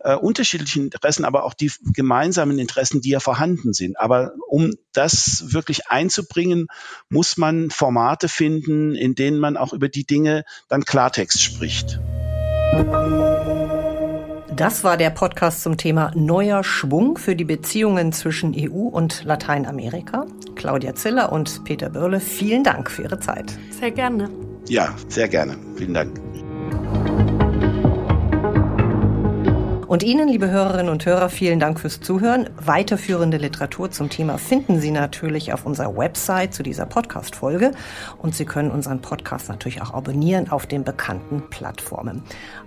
äh, 0.00 0.16
unterschiedlichen 0.16 0.86
Interessen, 0.86 1.24
aber 1.24 1.44
auch 1.44 1.54
die 1.54 1.70
gemeinsamen 1.94 2.58
Interessen, 2.58 3.00
die 3.00 3.10
ja 3.10 3.20
vorhanden 3.20 3.72
sind. 3.72 3.98
Aber 4.00 4.32
um 4.48 4.72
das 4.92 5.52
wirklich 5.52 5.88
einzubringen, 5.88 6.66
muss 7.08 7.36
man 7.36 7.70
Formate 7.70 8.28
finden, 8.28 8.96
in 8.96 9.14
denen 9.14 9.38
man 9.38 9.56
auch 9.56 9.72
über 9.72 9.88
die 9.88 10.04
Dinge 10.04 10.44
dann 10.68 10.84
Klartext 10.84 11.40
spricht. 11.40 12.00
Das 14.56 14.84
war 14.84 14.96
der 14.96 15.10
Podcast 15.10 15.62
zum 15.62 15.76
Thema 15.76 16.12
Neuer 16.14 16.62
Schwung 16.62 17.18
für 17.18 17.34
die 17.34 17.44
Beziehungen 17.44 18.12
zwischen 18.12 18.54
EU 18.56 18.88
und 18.88 19.24
Lateinamerika. 19.24 20.26
Claudia 20.54 20.94
Ziller 20.94 21.32
und 21.32 21.64
Peter 21.64 21.90
Börle, 21.90 22.20
vielen 22.20 22.62
Dank 22.62 22.90
für 22.90 23.02
Ihre 23.02 23.18
Zeit. 23.18 23.58
Sehr 23.70 23.90
gerne. 23.90 24.30
Ja, 24.68 24.94
sehr 25.08 25.28
gerne. 25.28 25.56
Vielen 25.76 25.94
Dank. 25.94 26.12
Und 29.92 30.02
Ihnen, 30.02 30.26
liebe 30.26 30.48
Hörerinnen 30.48 30.88
und 30.88 31.04
Hörer, 31.04 31.28
vielen 31.28 31.60
Dank 31.60 31.78
fürs 31.78 32.00
Zuhören. 32.00 32.48
Weiterführende 32.56 33.36
Literatur 33.36 33.90
zum 33.90 34.08
Thema 34.08 34.38
finden 34.38 34.80
Sie 34.80 34.90
natürlich 34.90 35.52
auf 35.52 35.66
unserer 35.66 35.94
Website 35.94 36.54
zu 36.54 36.62
dieser 36.62 36.86
Podcast-Folge. 36.86 37.72
Und 38.16 38.34
Sie 38.34 38.46
können 38.46 38.70
unseren 38.70 39.02
Podcast 39.02 39.50
natürlich 39.50 39.82
auch 39.82 39.92
abonnieren 39.92 40.50
auf 40.50 40.64
den 40.64 40.82
bekannten 40.82 41.42
Plattformen. 41.50 42.22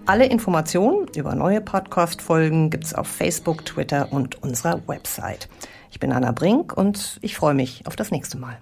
Alle 0.05 0.27
Informationen 0.27 1.07
über 1.15 1.33
neue 1.33 1.61
Podcast-Folgen 1.61 2.69
gibt 2.69 2.83
es 2.83 2.93
auf 2.93 3.07
Facebook, 3.07 3.65
Twitter 3.65 4.09
und 4.11 4.43
unserer 4.43 4.87
Website. 4.87 5.49
Ich 5.89 5.99
bin 5.99 6.11
Anna 6.11 6.31
Brink 6.31 6.77
und 6.77 7.17
ich 7.23 7.35
freue 7.35 7.55
mich 7.55 7.87
auf 7.87 7.95
das 7.95 8.11
nächste 8.11 8.37
Mal. 8.37 8.59